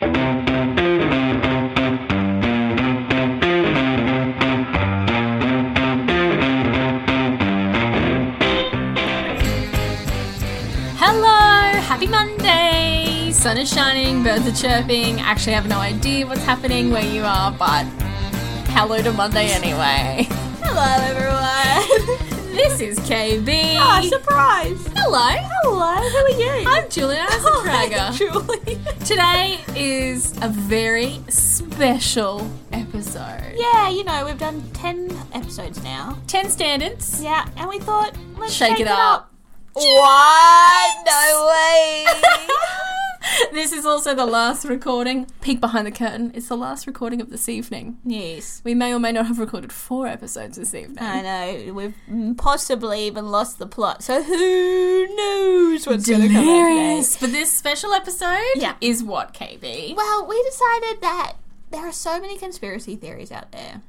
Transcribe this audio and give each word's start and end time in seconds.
Hello, 0.00 0.08
happy 11.82 12.06
Monday. 12.06 13.30
Sun 13.32 13.58
is 13.58 13.70
shining, 13.70 14.22
birds 14.22 14.46
are 14.46 14.52
chirping. 14.52 15.20
Actually, 15.20 15.52
I 15.52 15.56
have 15.56 15.68
no 15.68 15.80
idea 15.80 16.26
what's 16.26 16.44
happening 16.44 16.90
where 16.90 17.04
you 17.04 17.24
are, 17.24 17.52
but 17.52 17.84
hello 18.72 19.02
to 19.02 19.12
Monday 19.12 19.50
anyway. 19.50 20.26
Hello, 20.62 20.96
everyone. 21.08 22.26
This 22.50 22.80
is 22.80 22.98
KB. 23.00 23.76
Ah, 23.78 24.00
surprise. 24.08 24.84
Hello. 24.96 25.28
Hello, 25.62 25.94
who 25.94 26.18
are 26.18 26.30
you? 26.60 26.68
I'm 26.68 26.88
Julia 26.90 27.24
Eisentrager. 27.28 28.12
Julie. 28.18 28.78
Today 29.04 29.60
is 29.76 30.36
a 30.42 30.48
very 30.48 31.20
special 31.28 32.50
episode. 32.72 33.54
yeah, 33.56 33.88
you 33.88 34.02
know, 34.04 34.24
we've 34.24 34.38
done 34.38 34.62
10 34.72 35.16
episodes 35.32 35.82
now. 35.84 36.18
10 36.26 36.50
standards. 36.50 37.22
Yeah, 37.22 37.46
and 37.56 37.68
we 37.68 37.78
thought, 37.78 38.14
let's 38.36 38.52
Shake 38.52 38.80
it 38.80 38.88
up. 38.88 39.32
What? 39.72 41.06
No 41.06 41.46
way. 41.48 42.06
This 43.52 43.72
is 43.72 43.84
also 43.84 44.14
the 44.14 44.26
last 44.26 44.64
recording. 44.64 45.26
Peek 45.40 45.60
behind 45.60 45.86
the 45.86 45.90
curtain. 45.90 46.30
It's 46.34 46.48
the 46.48 46.56
last 46.56 46.86
recording 46.86 47.20
of 47.20 47.30
this 47.30 47.48
evening. 47.48 47.98
yes. 48.04 48.60
We 48.64 48.74
may 48.74 48.92
or 48.94 48.98
may 48.98 49.12
not 49.12 49.26
have 49.26 49.38
recorded 49.38 49.72
four 49.72 50.06
episodes 50.06 50.56
this 50.56 50.74
evening. 50.74 50.98
I 51.00 51.20
know, 51.22 51.72
we've 51.74 52.36
possibly 52.36 53.06
even 53.06 53.26
lost 53.30 53.58
the 53.58 53.66
plot, 53.66 54.02
so 54.02 54.22
who 54.22 55.16
knows 55.16 55.86
what's 55.86 56.08
going 56.08 56.22
to 56.22 56.28
come 56.28 56.36
today. 56.36 56.44
Delirious. 56.44 57.16
But 57.18 57.32
this 57.32 57.52
special 57.52 57.92
episode 57.92 58.38
Yeah. 58.56 58.74
is 58.80 59.02
what, 59.02 59.34
KB? 59.34 59.94
Well, 59.96 60.26
we 60.26 60.42
decided 60.44 61.00
that 61.02 61.32
there 61.70 61.86
are 61.86 61.92
so 61.92 62.20
many 62.20 62.38
conspiracy 62.38 62.96
theories 62.96 63.32
out 63.32 63.52
there. 63.52 63.82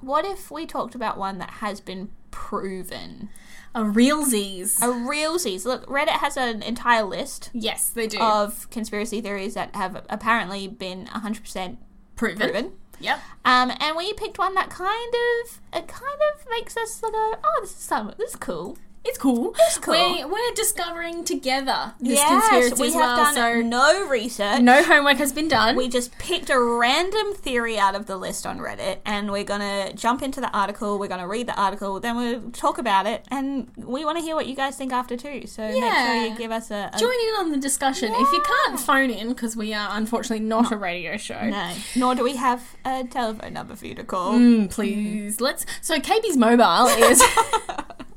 What 0.00 0.24
if 0.24 0.50
we 0.50 0.66
talked 0.66 0.94
about 0.94 1.18
one 1.18 1.38
that 1.38 1.50
has 1.50 1.80
been 1.80 2.10
proven? 2.30 3.30
A 3.74 3.82
realsies. 3.82 4.80
A 4.82 4.86
realsies. 4.86 5.64
Look, 5.64 5.86
Reddit 5.86 6.08
has 6.08 6.36
an 6.36 6.62
entire 6.62 7.04
list 7.04 7.50
yes, 7.52 7.90
they 7.90 8.06
do. 8.06 8.18
of 8.18 8.68
conspiracy 8.70 9.20
theories 9.20 9.54
that 9.54 9.74
have 9.76 10.04
apparently 10.08 10.66
been 10.66 11.06
100% 11.06 11.76
proven. 12.16 12.38
proven. 12.38 12.72
Yep. 12.98 13.20
Um, 13.44 13.72
and 13.80 13.96
we 13.96 14.12
picked 14.12 14.38
one 14.38 14.54
that 14.54 14.70
kind 14.70 15.14
of 15.14 15.60
it 15.72 15.88
kind 15.88 16.20
of 16.34 16.46
makes 16.50 16.76
us 16.76 17.00
go, 17.00 17.08
oh, 17.12 17.58
this 17.62 17.70
is 17.70 17.76
some, 17.76 18.12
this 18.18 18.30
is 18.30 18.36
cool. 18.36 18.76
It's 19.02 19.16
cool. 19.16 19.54
It's 19.58 19.78
cool. 19.78 19.94
We, 19.94 20.24
we're 20.26 20.54
discovering 20.54 21.24
together 21.24 21.94
this 22.00 22.18
Yes, 22.18 22.28
conspiracy 22.28 22.82
we 22.82 22.88
as 22.88 22.94
have 22.94 23.00
well. 23.00 23.16
done 23.16 23.34
so 23.34 23.60
no 23.62 24.06
research. 24.08 24.60
no 24.60 24.82
homework 24.84 25.16
has 25.16 25.32
been 25.32 25.48
done. 25.48 25.74
We 25.74 25.88
just 25.88 26.16
picked 26.18 26.50
a 26.50 26.60
random 26.60 27.34
theory 27.34 27.78
out 27.78 27.94
of 27.94 28.04
the 28.06 28.16
list 28.18 28.46
on 28.46 28.58
Reddit, 28.58 28.98
and 29.06 29.32
we're 29.32 29.44
gonna 29.44 29.92
jump 29.94 30.22
into 30.22 30.40
the 30.42 30.50
article. 30.56 30.98
We're 30.98 31.08
gonna 31.08 31.26
read 31.26 31.48
the 31.48 31.58
article, 31.58 31.98
then 31.98 32.16
we'll 32.16 32.50
talk 32.50 32.76
about 32.76 33.06
it, 33.06 33.24
and 33.30 33.70
we 33.76 34.04
want 34.04 34.18
to 34.18 34.22
hear 34.22 34.34
what 34.34 34.46
you 34.46 34.54
guys 34.54 34.76
think 34.76 34.92
after 34.92 35.16
too. 35.16 35.46
So 35.46 35.62
make 35.66 35.82
sure 35.82 36.14
you 36.26 36.36
give 36.36 36.50
us 36.50 36.70
a, 36.70 36.90
a 36.92 36.98
Join 36.98 37.10
in 37.28 37.34
on 37.40 37.50
the 37.52 37.58
discussion. 37.58 38.10
If 38.12 38.32
you 38.32 38.42
can't 38.66 38.78
phone 38.78 39.08
in, 39.10 39.30
because 39.30 39.56
we 39.56 39.72
are 39.72 39.88
unfortunately 39.92 40.44
not 40.44 40.72
a 40.72 40.76
radio 40.76 41.16
show. 41.16 41.40
no. 41.48 41.74
Nor 41.96 42.14
do 42.16 42.22
we 42.22 42.36
have 42.36 42.62
a 42.84 43.04
telephone 43.04 43.54
number 43.54 43.74
for 43.76 43.86
you 43.86 43.94
to 43.94 44.04
call. 44.04 44.34
Mm, 44.34 44.70
please, 44.70 45.40
let's. 45.40 45.64
So 45.80 45.98
KB's 45.98 46.36
mobile 46.36 46.86
is. 46.88 47.22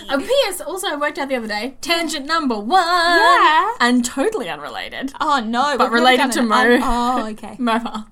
A 0.09 0.19
PS 0.19 0.61
also 0.61 0.87
I 0.87 0.95
worked 0.95 1.17
out 1.17 1.29
the 1.29 1.35
other 1.35 1.47
day. 1.47 1.75
Tangent 1.81 2.25
number 2.25 2.59
one. 2.59 2.79
Yeah. 2.85 3.71
And 3.79 4.05
totally 4.05 4.49
unrelated. 4.49 5.13
Oh 5.19 5.39
no, 5.39 5.77
But 5.77 5.91
related 5.91 6.31
to 6.33 6.41
Mo. 6.43 6.55
un- 6.55 6.79
oh, 6.83 7.27
okay. 7.31 7.55
Mobile. 7.59 8.05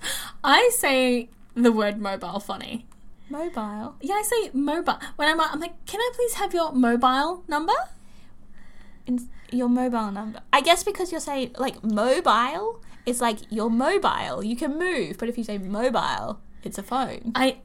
I 0.44 0.70
say 0.76 1.30
the 1.56 1.72
word 1.72 2.00
mobile 2.00 2.40
funny. 2.40 2.88
Mobile. 3.30 3.96
Yeah, 4.02 4.16
I 4.16 4.24
say 4.24 4.50
mobile. 4.54 4.98
When 5.16 5.28
I'm, 5.28 5.40
I'm 5.40 5.60
like, 5.60 5.86
can 5.86 6.00
I 6.00 6.10
please 6.16 6.34
have 6.36 6.54
your 6.54 6.72
mobile 6.74 7.44
number? 7.48 7.74
In- 9.06 9.30
your 9.52 9.70
mobile 9.70 10.12
number. 10.12 10.40
I 10.52 10.62
guess 10.62 10.84
because 10.84 11.12
you're 11.12 11.22
saying 11.22 11.52
like 11.58 11.84
mobile, 11.84 12.82
it's 13.06 13.22
like 13.22 13.38
you're 13.50 13.70
mobile. 13.70 14.44
You 14.44 14.56
can 14.56 14.80
move, 14.80 15.18
but 15.20 15.30
if 15.30 15.38
you 15.38 15.44
say 15.44 15.58
mobile, 15.60 16.40
it's 16.64 16.78
a 16.80 16.84
phone. 16.84 17.32
I, 17.36 17.58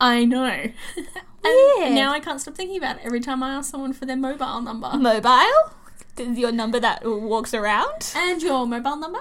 I 0.00 0.24
know. 0.24 0.70
And 1.44 1.94
now 1.94 2.12
I 2.12 2.20
can't 2.20 2.40
stop 2.40 2.54
thinking 2.54 2.76
about 2.76 2.96
it 2.96 3.02
every 3.04 3.20
time 3.20 3.42
I 3.42 3.50
ask 3.50 3.70
someone 3.70 3.92
for 3.92 4.04
their 4.04 4.16
mobile 4.16 4.60
number. 4.60 4.90
Mobile? 4.94 5.72
Your 6.18 6.52
number 6.52 6.80
that 6.80 7.02
walks 7.04 7.54
around? 7.54 8.12
And 8.16 8.42
your 8.42 8.66
mobile 8.66 8.96
number? 8.96 9.20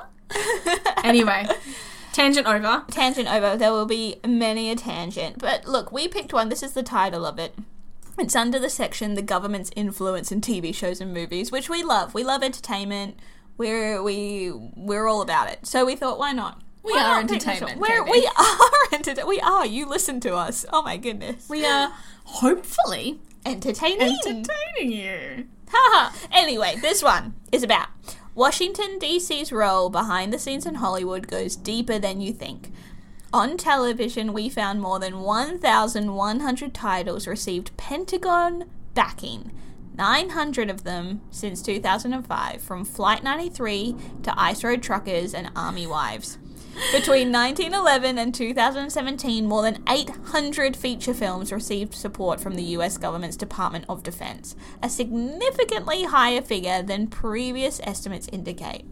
anyway, 1.04 1.48
tangent 2.12 2.48
over. 2.48 2.84
Tangent 2.90 3.32
over. 3.32 3.56
There 3.56 3.72
will 3.72 3.86
be 3.86 4.18
many 4.28 4.72
a 4.72 4.76
tangent. 4.76 5.38
But 5.40 5.66
look, 5.66 5.92
we 5.92 6.08
picked 6.08 6.34
one. 6.34 6.50
This 6.50 6.64
is 6.64 6.74
the 6.74 6.84
title 6.84 7.26
of 7.26 7.40
it. 7.40 7.56
It's 8.18 8.36
under 8.36 8.60
the 8.60 8.70
section 8.70 9.14
The 9.14 9.22
Government's 9.22 9.70
Influence 9.76 10.32
in 10.32 10.42
TV 10.42 10.74
Shows 10.74 11.00
and 11.00 11.14
Movies, 11.14 11.52
which 11.52 11.70
we 11.70 11.84
love. 11.84 12.16
We 12.16 12.24
love 12.24 12.42
entertainment. 12.42 13.20
We're 13.58 14.02
we 14.02 14.52
we're 14.76 15.08
all 15.08 15.22
about 15.22 15.50
it. 15.52 15.68
So 15.68 15.86
we 15.86 15.96
thought, 15.96 16.18
why 16.18 16.32
not? 16.32 16.62
We 16.88 16.94
are 16.94 17.20
entertainment? 17.20 17.80
We're, 17.80 18.04
we 18.04 18.30
are 18.40 18.94
entertainment. 18.94 19.28
We 19.28 19.40
are. 19.42 19.66
You 19.66 19.86
listen 19.86 20.20
to 20.22 20.36
us. 20.36 20.66
Oh 20.72 20.82
my 20.82 20.98
goodness. 20.98 21.48
We 21.50 21.66
are 21.66 21.92
hopefully 22.24 23.20
entertaining. 23.46 24.18
entertaining 24.26 24.92
you. 24.92 25.48
Haha. 25.70 26.16
anyway, 26.32 26.78
this 26.82 27.04
one 27.04 27.34
is 27.52 27.62
about 27.62 27.90
Washington, 28.36 29.00
D.C.'s 29.00 29.52
role 29.52 29.90
behind 29.90 30.32
the 30.32 30.40
scenes 30.40 30.66
in 30.66 30.76
Hollywood 30.76 31.28
goes 31.28 31.56
deeper 31.56 32.00
than 32.00 32.22
you 32.22 32.32
think. 32.32 32.72
On 33.34 33.58
television, 33.58 34.32
we 34.32 34.48
found 34.48 34.82
more 34.82 35.00
than 35.00 35.20
1,100 35.20 36.74
titles 36.74 37.28
received 37.28 37.76
Pentagon 37.76 38.66
backing. 38.94 39.52
900 39.98 40.70
of 40.70 40.84
them 40.84 41.22
since 41.32 41.62
2005, 41.62 42.62
from 42.62 42.86
Flight 42.86 43.24
93 43.24 43.96
to 44.24 44.40
Ice 44.40 44.64
Road 44.64 44.82
Truckers 44.84 45.34
and 45.34 45.52
Army 45.56 45.88
Wives. 45.88 46.38
Between 46.92 47.32
1911 47.32 48.18
and 48.18 48.34
2017, 48.34 49.46
more 49.46 49.62
than 49.64 49.84
800 49.90 50.76
feature 50.76 51.14
films 51.14 51.52
received 51.52 51.94
support 51.94 52.40
from 52.40 52.56
the 52.56 52.64
US 52.64 52.98
government's 52.98 53.36
Department 53.36 53.86
of 53.90 54.04
Defense, 54.04 54.56
a 54.82 54.90
significantly 54.90 56.04
higher 56.04 56.42
figure 56.42 56.82
than 56.82 57.08
previous 57.08 57.82
estimates 57.84 58.30
indicate. 58.32 58.92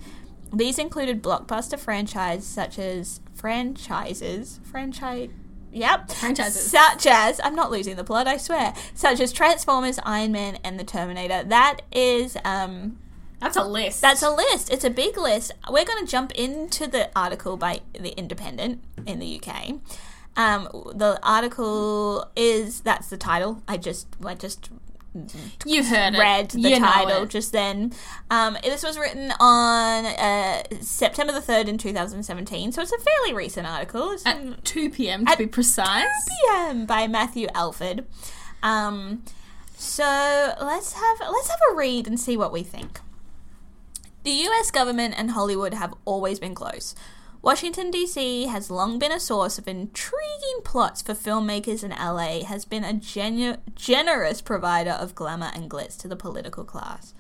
These 0.54 0.80
included 0.80 1.24
blockbuster 1.24 1.80
franchises 1.80 2.46
such 2.46 2.80
as 2.80 3.22
franchises, 3.34 4.60
franchise, 4.64 5.30
yep, 5.72 6.12
Franchises. 6.12 6.70
such 6.70 7.06
as 7.06 7.40
I'm 7.44 7.56
not 7.56 7.72
losing 7.72 7.96
the 7.96 8.04
plot, 8.04 8.28
I 8.28 8.38
swear, 8.38 8.74
such 8.94 9.20
as 9.20 9.32
Transformers, 9.32 10.00
Iron 10.04 10.32
Man, 10.32 10.58
and 10.64 10.80
the 10.80 10.84
Terminator. 10.84 11.44
That 11.44 11.82
is 11.92 12.38
um 12.44 12.98
That's 13.46 13.58
a 13.58 13.64
list. 13.64 14.02
that's 14.02 14.22
a 14.24 14.30
list. 14.32 14.72
It's 14.72 14.84
a 14.84 14.90
big 14.90 15.18
list. 15.18 15.52
We're 15.70 15.86
going 15.86 16.04
to 16.06 16.12
jump 16.12 16.32
into 16.34 16.88
the 16.88 17.10
article 17.16 17.58
by 17.58 17.82
The 17.94 18.10
Independent 18.18 18.84
in 19.06 19.20
the 19.20 19.40
UK. 19.42 19.76
Um, 20.38 20.68
the 20.94 21.20
article 21.24 22.30
is 22.36 22.82
that's 22.82 23.08
the 23.10 23.18
title. 23.18 23.62
I 23.68 23.78
just 23.78 24.08
I 24.26 24.34
just 24.36 24.70
you 25.66 25.82
heard 25.84 26.14
it. 26.16 26.20
read 26.20 26.50
the 26.52 26.60
You 26.72 26.80
title 26.80 27.26
just 27.26 27.54
then. 27.54 27.94
Um, 28.30 28.58
this 28.64 28.84
was 28.84 28.98
written 28.98 29.32
on 29.40 30.06
uh, 30.06 30.64
September 30.82 31.32
the 31.32 31.40
third 31.40 31.70
in 31.70 31.78
two 31.78 31.94
thousand 31.94 32.24
seventeen, 32.24 32.74
so 32.74 32.82
it's 32.82 32.92
a 32.92 32.98
fairly 32.98 33.34
recent 33.34 33.66
article. 33.66 34.12
It's 34.12 34.26
at 34.26 34.66
2 34.66 34.90
p.m. 34.90 35.26
to 35.26 35.38
be 35.38 35.48
precise. 35.48 36.04
2 36.04 36.08
p.m. 36.50 36.86
by 36.86 37.08
Matthew 37.08 37.48
Alford. 37.56 38.06
Um, 38.62 39.24
so 39.78 40.04
let's 40.60 40.94
have 40.94 41.18
let's 41.22 41.48
have 41.50 41.60
a 41.72 41.76
read 41.76 42.08
and 42.08 42.20
see 42.20 42.36
what 42.36 42.52
we 42.52 42.64
think. 42.64 43.00
The 44.26 44.32
US 44.50 44.72
government 44.72 45.14
and 45.16 45.30
Hollywood 45.30 45.76
have 45.76 45.94
always 46.04 46.40
been 46.40 46.56
close. 46.56 46.96
Washington 47.44 47.92
DC 47.92 48.48
has 48.48 48.72
long 48.72 48.98
been 48.98 49.12
a 49.12 49.20
source 49.20 49.60
of 49.60 49.68
intriguing 49.68 50.62
plots 50.64 51.04
for 51.04 51.14
filmmakers 51.14 51.84
and 51.84 51.94
LA 51.94 52.44
has 52.44 52.66
been 52.66 52.84
a 52.84 52.94
genu- 52.94 53.58
generous 53.76 54.42
provider 54.42 54.90
of 54.90 55.14
glamour 55.14 55.52
and 55.54 55.70
glitz 55.70 55.96
to 56.00 56.08
the 56.08 56.16
political 56.16 56.64
class. 56.64 57.14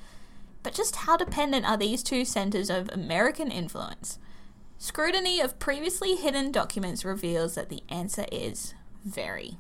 But 0.63 0.74
just 0.74 0.96
how 0.96 1.16
dependent 1.16 1.69
are 1.69 1.78
these 1.78 2.02
two 2.02 2.25
centers 2.25 2.72
of 2.72 2.90
American 2.90 3.52
influence? 3.52 4.18
Scrutiny 4.80 5.40
of 5.40 5.60
previously 5.60 6.16
hidden 6.16 6.52
documents 6.52 7.06
reveals 7.06 7.54
that 7.54 7.69
the 7.69 7.84
answer 7.88 8.25
is 8.31 8.74
very. 9.06 9.60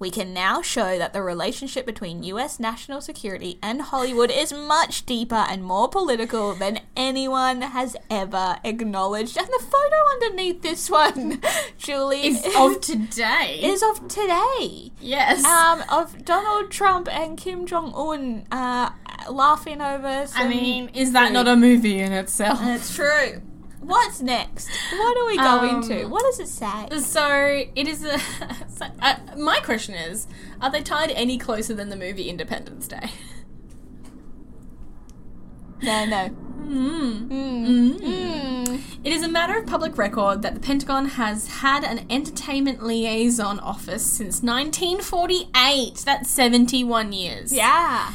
We 0.00 0.10
can 0.10 0.32
now 0.32 0.62
show 0.62 0.96
that 0.98 1.12
the 1.12 1.22
relationship 1.22 1.84
between 1.84 2.22
US 2.22 2.58
national 2.58 3.02
security 3.02 3.58
and 3.62 3.82
Hollywood 3.82 4.30
is 4.30 4.50
much 4.50 5.04
deeper 5.04 5.44
and 5.48 5.62
more 5.62 5.88
political 5.90 6.54
than 6.54 6.80
anyone 6.96 7.60
has 7.60 7.96
ever 8.10 8.56
acknowledged. 8.64 9.36
And 9.36 9.46
the 9.46 9.62
photo 9.62 9.96
underneath 10.14 10.62
this 10.62 10.88
one, 10.88 11.42
Julie, 11.78 12.28
Is 12.28 12.42
of 12.56 12.80
today. 12.80 13.60
is 13.62 13.82
of 13.82 14.08
today. 14.08 14.90
yes. 15.00 15.44
Um, 15.44 15.84
of 15.90 16.24
Donald 16.24 16.70
Trump 16.70 17.06
and 17.14 17.36
Kim 17.36 17.66
Jong 17.66 17.92
Un 17.94 18.46
uh, 18.50 18.90
laughing 19.30 19.82
over. 19.82 20.26
Some 20.26 20.46
I 20.46 20.48
mean, 20.48 20.88
is 20.94 21.12
that 21.12 21.30
not 21.32 21.46
a 21.46 21.56
movie 21.56 22.00
in 22.00 22.12
itself? 22.12 22.58
It's 22.62 22.94
true. 22.94 23.42
What's 23.80 24.20
next? 24.20 24.68
What 24.92 25.16
are 25.18 25.26
we 25.26 25.36
going 25.36 25.74
Um, 25.76 25.88
to? 25.88 26.04
What 26.06 26.22
does 26.22 26.38
it 26.38 26.48
say? 26.48 26.86
So 27.00 27.64
it 27.74 27.88
is 27.88 28.04
a. 28.04 28.18
So, 28.68 28.86
uh, 29.02 29.16
my 29.36 29.60
question 29.60 29.94
is: 29.94 30.26
Are 30.60 30.70
they 30.70 30.80
tied 30.82 31.10
any 31.10 31.36
closer 31.38 31.74
than 31.74 31.88
the 31.90 31.96
movie 31.96 32.28
Independence 32.30 32.86
Day? 32.88 33.10
No, 35.82 36.04
no. 36.04 36.28
Mm. 36.68 37.30
It 39.02 39.12
is 39.12 39.22
a 39.22 39.28
matter 39.28 39.58
of 39.58 39.66
public 39.66 39.96
record 39.98 40.42
that 40.42 40.52
the 40.54 40.60
Pentagon 40.60 41.06
has 41.06 41.46
had 41.48 41.84
an 41.84 42.06
entertainment 42.10 42.82
liaison 42.82 43.58
office 43.58 44.04
since 44.04 44.42
1948. 44.42 46.02
That's 46.04 46.30
71 46.30 47.12
years. 47.12 47.52
Yeah. 47.52 48.12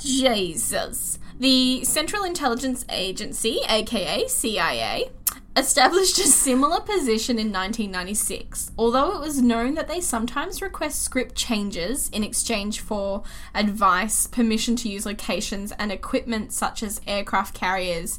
Jesus. 0.00 1.18
The 1.40 1.84
Central 1.84 2.24
Intelligence 2.24 2.84
Agency, 2.90 3.60
aka 3.66 4.28
CIA, 4.28 5.10
established 5.56 6.18
a 6.18 6.24
similar 6.24 6.80
position 6.80 7.38
in 7.38 7.50
1996, 7.50 8.72
although 8.76 9.14
it 9.14 9.20
was 9.20 9.40
known 9.40 9.72
that 9.72 9.88
they 9.88 10.02
sometimes 10.02 10.60
request 10.60 11.02
script 11.02 11.34
changes 11.36 12.10
in 12.10 12.22
exchange 12.22 12.80
for 12.80 13.22
advice, 13.54 14.26
permission 14.26 14.76
to 14.76 14.90
use 14.90 15.06
locations, 15.06 15.72
and 15.78 15.90
equipment 15.90 16.52
such 16.52 16.82
as 16.82 17.00
aircraft 17.06 17.54
carriers, 17.54 18.18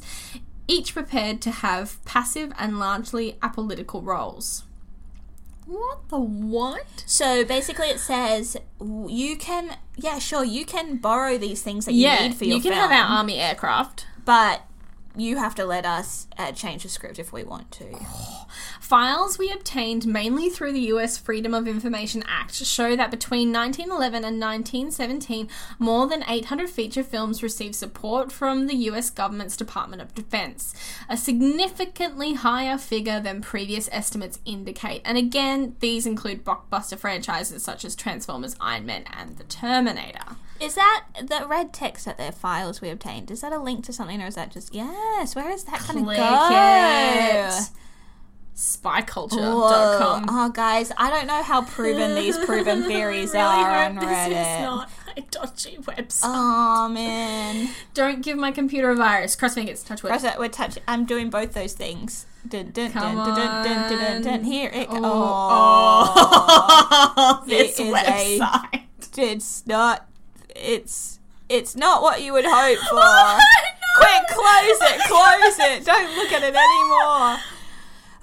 each 0.66 0.92
prepared 0.92 1.40
to 1.42 1.52
have 1.52 2.04
passive 2.04 2.52
and 2.58 2.80
largely 2.80 3.34
apolitical 3.34 4.04
roles. 4.04 4.64
What 5.66 6.08
the 6.08 6.18
what? 6.18 7.04
So 7.06 7.44
basically, 7.44 7.86
it 7.88 8.00
says 8.00 8.56
you 8.80 9.36
can, 9.36 9.76
yeah, 9.96 10.18
sure, 10.18 10.44
you 10.44 10.64
can 10.64 10.96
borrow 10.96 11.38
these 11.38 11.62
things 11.62 11.84
that 11.86 11.92
you 11.92 12.02
Yeah, 12.02 12.26
need 12.28 12.34
for 12.36 12.44
your 12.44 12.56
you 12.56 12.62
can 12.62 12.72
film, 12.72 12.90
have 12.90 12.92
our 13.10 13.16
army 13.18 13.38
aircraft. 13.38 14.06
but 14.24 14.62
you 15.16 15.36
have 15.36 15.54
to 15.56 15.64
let 15.64 15.84
us 15.84 16.26
uh, 16.38 16.52
change 16.52 16.82
the 16.82 16.88
script 16.88 17.18
if 17.18 17.32
we 17.32 17.42
want 17.42 17.70
to. 17.72 17.96
Files 18.80 19.38
we 19.38 19.50
obtained 19.50 20.06
mainly 20.06 20.48
through 20.48 20.72
the 20.72 20.92
US 20.92 21.18
Freedom 21.18 21.54
of 21.54 21.68
Information 21.68 22.22
Act 22.26 22.54
show 22.54 22.96
that 22.96 23.10
between 23.10 23.52
1911 23.52 24.24
and 24.24 24.40
1917, 24.40 25.48
more 25.78 26.06
than 26.06 26.24
800 26.26 26.70
feature 26.70 27.02
films 27.02 27.42
received 27.42 27.74
support 27.74 28.32
from 28.32 28.66
the 28.66 28.74
US 28.90 29.10
government's 29.10 29.56
Department 29.56 30.02
of 30.02 30.14
Defense, 30.14 30.74
a 31.08 31.16
significantly 31.16 32.34
higher 32.34 32.78
figure 32.78 33.20
than 33.20 33.40
previous 33.40 33.88
estimates 33.92 34.40
indicate. 34.44 35.02
And 35.04 35.18
again, 35.18 35.76
these 35.80 36.06
include 36.06 36.44
blockbuster 36.44 36.98
franchises 36.98 37.62
such 37.62 37.84
as 37.84 37.94
Transformers, 37.94 38.56
Iron 38.60 38.86
Man, 38.86 39.04
and 39.12 39.36
The 39.38 39.44
Terminator. 39.44 40.36
Is 40.62 40.74
that 40.76 41.04
the 41.20 41.44
red 41.48 41.72
text 41.72 42.04
that 42.06 42.16
their 42.18 42.30
files 42.32 42.80
we 42.80 42.88
obtained? 42.88 43.30
Is 43.30 43.40
that 43.40 43.52
a 43.52 43.58
link 43.58 43.84
to 43.86 43.92
something, 43.92 44.22
or 44.22 44.26
is 44.26 44.36
that 44.36 44.50
just 44.52 44.72
yes? 44.74 45.34
Where 45.34 45.50
is 45.50 45.64
that 45.64 45.80
going 45.88 46.04
to 46.06 46.14
go? 46.14 46.48
it. 46.52 47.68
Spyculture.com. 48.54 50.26
Oh, 50.28 50.50
guys, 50.50 50.92
I 50.96 51.10
don't 51.10 51.26
know 51.26 51.42
how 51.42 51.62
proven 51.64 52.14
these 52.14 52.36
proven 52.44 52.84
theories 52.84 53.32
really 53.32 53.40
are 53.44 53.84
on 53.86 53.94
this 53.96 54.04
Reddit. 54.04 54.28
is 54.28 54.62
not 54.62 54.90
a 55.16 55.20
dodgy 55.22 55.78
website. 55.80 56.20
Oh 56.24 56.88
man, 56.88 57.68
Don't 57.94 58.22
give 58.22 58.36
my 58.38 58.52
computer 58.52 58.90
a 58.90 58.94
virus. 58.96 59.34
Cross 59.36 59.54
fingers. 59.54 59.82
Touch 59.82 60.02
wood. 60.02 60.10
Press 60.10 60.24
it. 60.24 60.38
We're 60.38 60.48
touch. 60.48 60.78
I'm 60.86 61.06
doing 61.06 61.30
both 61.30 61.54
those 61.54 61.72
things. 61.72 62.26
Dun, 62.46 62.70
dun, 62.72 62.90
Come 62.92 63.16
dun, 63.16 63.36
dun, 63.36 63.64
dun, 63.64 63.90
dun, 63.90 63.98
dun, 64.00 64.22
dun. 64.22 64.44
Here 64.44 64.70
it 64.72 64.88
goes. 64.90 65.00
Oh, 65.02 66.12
this 67.46 67.78
It 67.80 67.82
is 67.84 67.90
a- 67.90 67.92
website. 68.38 68.82
It's 69.16 69.66
not. 69.66 70.06
It's. 70.56 71.18
It's 71.48 71.76
not 71.76 72.02
what 72.02 72.22
you 72.22 72.32
would 72.32 72.46
hope 72.46 72.78
for. 72.90 73.40
Quick, 73.96 74.26
close 74.28 74.80
it. 74.80 75.00
Close 75.06 75.58
it. 75.58 75.84
Don't 75.84 76.16
look 76.16 76.32
at 76.32 76.42
it 76.42 76.54
anymore. 76.54 77.38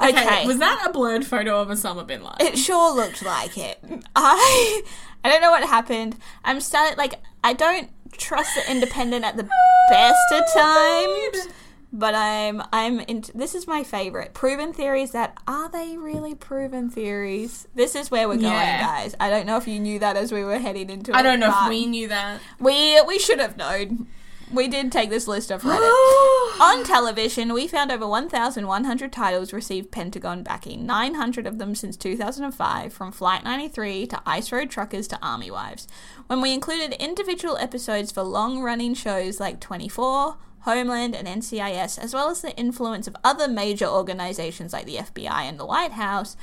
Okay. 0.02 0.26
Okay, 0.26 0.48
was 0.48 0.60
that 0.60 0.86
a 0.88 0.94
blurred 0.94 1.26
photo 1.26 1.62
of 1.62 1.68
Osama 1.68 2.08
bin 2.08 2.24
Laden? 2.24 2.48
It 2.48 2.58
sure 2.58 2.96
looked 2.96 3.22
like 3.22 3.58
it. 3.58 3.84
I 4.16 4.81
I 5.24 5.30
don't 5.30 5.42
know 5.42 5.52
what 5.52 5.64
happened. 5.68 6.16
I'm 6.46 6.62
starting 6.62 6.98
like 6.98 7.16
I 7.44 7.54
don't 7.54 7.90
trust 8.14 8.56
the 8.56 8.72
independent 8.72 9.26
at 9.26 9.36
the 9.36 9.44
best 9.90 10.31
of 10.31 10.44
oh, 10.56 11.30
times. 11.34 11.54
But 11.91 12.13
I'm 12.13 12.62
I'm 12.71 13.00
into 13.01 13.36
this 13.36 13.56
is 13.56 13.65
my 13.65 13.83
favorite. 13.83 14.33
Proven 14.36 14.74
theories 14.74 15.12
that 15.12 15.36
are 15.47 15.69
they 15.69 15.97
really 15.97 16.36
proven 16.36 16.89
theories? 16.89 17.68
This 17.74 17.95
is 17.95 18.12
where 18.12 18.27
we're 18.27 18.36
going, 18.36 18.44
Yeah. 18.53 18.80
guys. 18.80 19.15
I 19.19 19.30
don't 19.31 19.47
know 19.47 19.57
if 19.57 19.68
you 19.68 19.80
knew 19.80 19.97
that 20.00 20.15
as 20.15 20.31
we 20.31 20.44
were 20.44 20.59
heading 20.59 20.89
into 20.91 21.12
it. 21.12 21.15
I 21.18 21.24
don't 21.24 21.39
know 21.39 21.51
if 21.63 21.69
we 21.69 21.88
knew 21.88 22.07
that. 22.09 22.41
we 22.59 23.01
we 23.07 23.18
should 23.18 23.39
have 23.39 23.57
known. 23.57 24.07
We 24.51 24.68
did 24.68 24.91
take 24.91 25.12
this 25.12 25.27
list 25.27 25.51
of 25.51 25.62
Reddit. 25.62 25.80
On 26.59 26.83
television, 26.83 27.53
we 27.53 27.68
found 27.68 27.92
over 27.92 28.07
1,100 28.07 29.12
titles 29.13 29.53
received 29.53 29.92
Pentagon 29.92 30.42
backing, 30.42 30.88
900 30.88 31.45
of 31.45 31.59
them 31.59 31.75
since 31.75 31.95
2005, 31.95 32.92
from 32.92 33.12
Flight 33.12 33.44
93 33.44 34.07
to 34.07 34.19
Ice 34.25 34.51
Road 34.51 34.71
Truckers 34.71 35.07
to 35.09 35.19
Army 35.21 35.51
Wives. 35.51 35.88
When 36.25 36.42
we 36.42 36.51
included 36.51 36.94
individual 36.94 37.57
episodes 37.57 38.12
for 38.12 38.24
long 38.24 38.62
running 38.63 38.95
shows 38.95 39.39
like 39.39 39.59
24, 39.59 40.38
Homeland, 40.61 41.15
and 41.15 41.27
NCIS, 41.27 41.97
as 41.97 42.13
well 42.13 42.29
as 42.29 42.41
the 42.41 42.56
influence 42.57 43.07
of 43.07 43.15
other 43.23 43.47
major 43.47 43.85
organizations 43.85 44.73
like 44.73 44.85
the 44.85 44.97
FBI 44.97 45.41
and 45.44 45.59
the 45.59 45.65
White 45.65 45.94
House, 45.94 46.35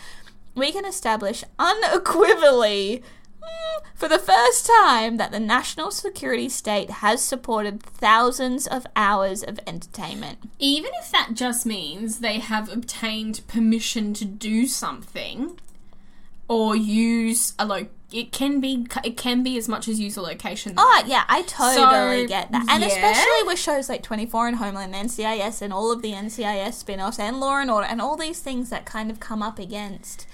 we 0.55 0.73
can 0.73 0.85
establish 0.85 1.45
unequivocally 1.59 3.03
mm, 3.43 3.85
for 3.95 4.09
the 4.09 4.19
first 4.19 4.67
time 4.67 5.19
that 5.19 5.33
the 5.33 5.41
national 5.41 5.91
security 5.91 6.49
state 6.49 6.91
has 6.91 7.23
supported 7.23 7.83
thousands 7.83 8.67
of 8.67 8.87
hours 8.97 9.43
of 9.43 9.61
entertainment. 9.67 10.39
Even 10.59 10.91
if 10.99 11.11
that 11.13 11.31
just 11.35 11.67
means 11.67 12.19
they 12.19 12.39
have 12.39 12.73
obtained 12.73 13.43
permission 13.47 14.15
to 14.15 14.25
do 14.25 14.67
something 14.67 15.59
or 16.49 16.75
use 16.75 17.53
a 17.59 17.67
lo- 17.67 17.89
it 18.13 18.31
can 18.33 18.61
be 18.61 18.87
it 19.05 19.17
can 19.17 19.43
be 19.43 19.57
as 19.59 19.69
much 19.69 19.89
as 19.89 19.99
user 19.99 20.21
location. 20.21 20.75
Oh 20.77 21.03
yeah, 21.07 21.25
I 21.29 21.43
totally 21.43 22.23
So, 22.23 22.27
get 22.29 22.53
that, 22.53 22.67
and 22.69 22.83
yeah. 22.83 22.89
especially 22.89 23.43
with 23.47 23.59
shows 23.59 23.89
like 23.89 24.03
Twenty 24.03 24.27
Four 24.27 24.47
and 24.49 24.57
Homeland, 24.59 24.95
and 24.95 25.09
NCIS, 25.11 25.61
and 25.63 25.73
all 25.73 25.91
of 25.91 26.03
the 26.03 26.13
NCIS 26.13 26.75
spin-offs, 26.75 27.19
and 27.19 27.41
Law 27.41 27.59
and 27.59 27.71
Order, 27.71 27.87
and 27.87 28.01
all 28.01 28.17
these 28.17 28.41
things 28.41 28.71
that 28.71 28.85
kind 28.87 29.11
of 29.11 29.19
come 29.21 29.43
up 29.43 29.59
against 29.59 30.27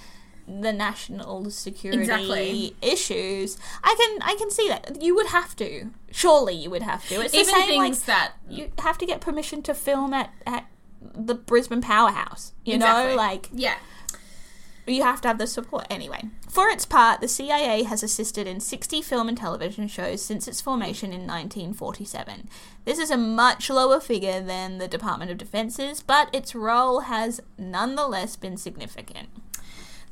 the 0.45 0.73
national 0.73 1.49
security 1.49 2.01
Exactly. 2.01 2.75
issues. 2.81 3.57
I 3.83 3.95
can 3.97 4.21
I 4.29 4.35
can 4.35 4.51
see 4.51 4.67
that 4.67 5.01
you 5.01 5.15
would 5.15 5.27
have 5.27 5.55
to. 5.55 5.89
Surely 6.11 6.53
you 6.53 6.69
would 6.69 6.83
have 6.83 7.07
to. 7.07 7.21
It's 7.21 7.31
the 7.31 7.43
same 7.45 7.67
things 7.67 7.99
like 7.99 8.05
that 8.07 8.33
you 8.49 8.71
have 8.79 8.97
to 8.99 9.05
get 9.05 9.21
permission 9.21 9.61
to 9.63 9.73
film 9.73 10.13
at 10.13 10.31
at 10.45 10.65
the 11.01 11.33
Brisbane 11.33 11.81
Powerhouse. 11.81 12.53
You 12.65 12.75
Exactly. 12.75 13.11
know, 13.11 13.15
like 13.15 13.49
yeah. 13.53 13.75
you 14.85 15.01
have 15.03 15.21
to 15.21 15.27
have 15.29 15.37
the 15.37 15.47
support 15.47 15.87
anyway. 15.89 16.23
For 16.53 16.69
its 16.69 16.85
part, 16.85 17.19
the 17.19 17.27
CIA 17.27 17.81
has 17.81 18.03
assisted 18.03 18.45
in 18.45 18.59
60 18.59 19.01
film 19.01 19.27
and 19.27 19.35
television 19.35 19.87
shows 19.87 20.21
since 20.21 20.47
its 20.47 20.61
formation 20.61 21.09
in 21.09 21.21
1947. 21.21 22.47
This 22.85 22.99
is 22.99 23.09
a 23.09 23.17
much 23.17 23.71
lower 23.71 23.99
figure 23.99 24.39
than 24.39 24.77
the 24.77 24.87
Department 24.87 25.31
of 25.31 25.39
Defense's, 25.39 26.03
but 26.03 26.29
its 26.31 26.53
role 26.53 26.99
has 26.99 27.41
nonetheless 27.57 28.35
been 28.35 28.55
significant. 28.57 29.29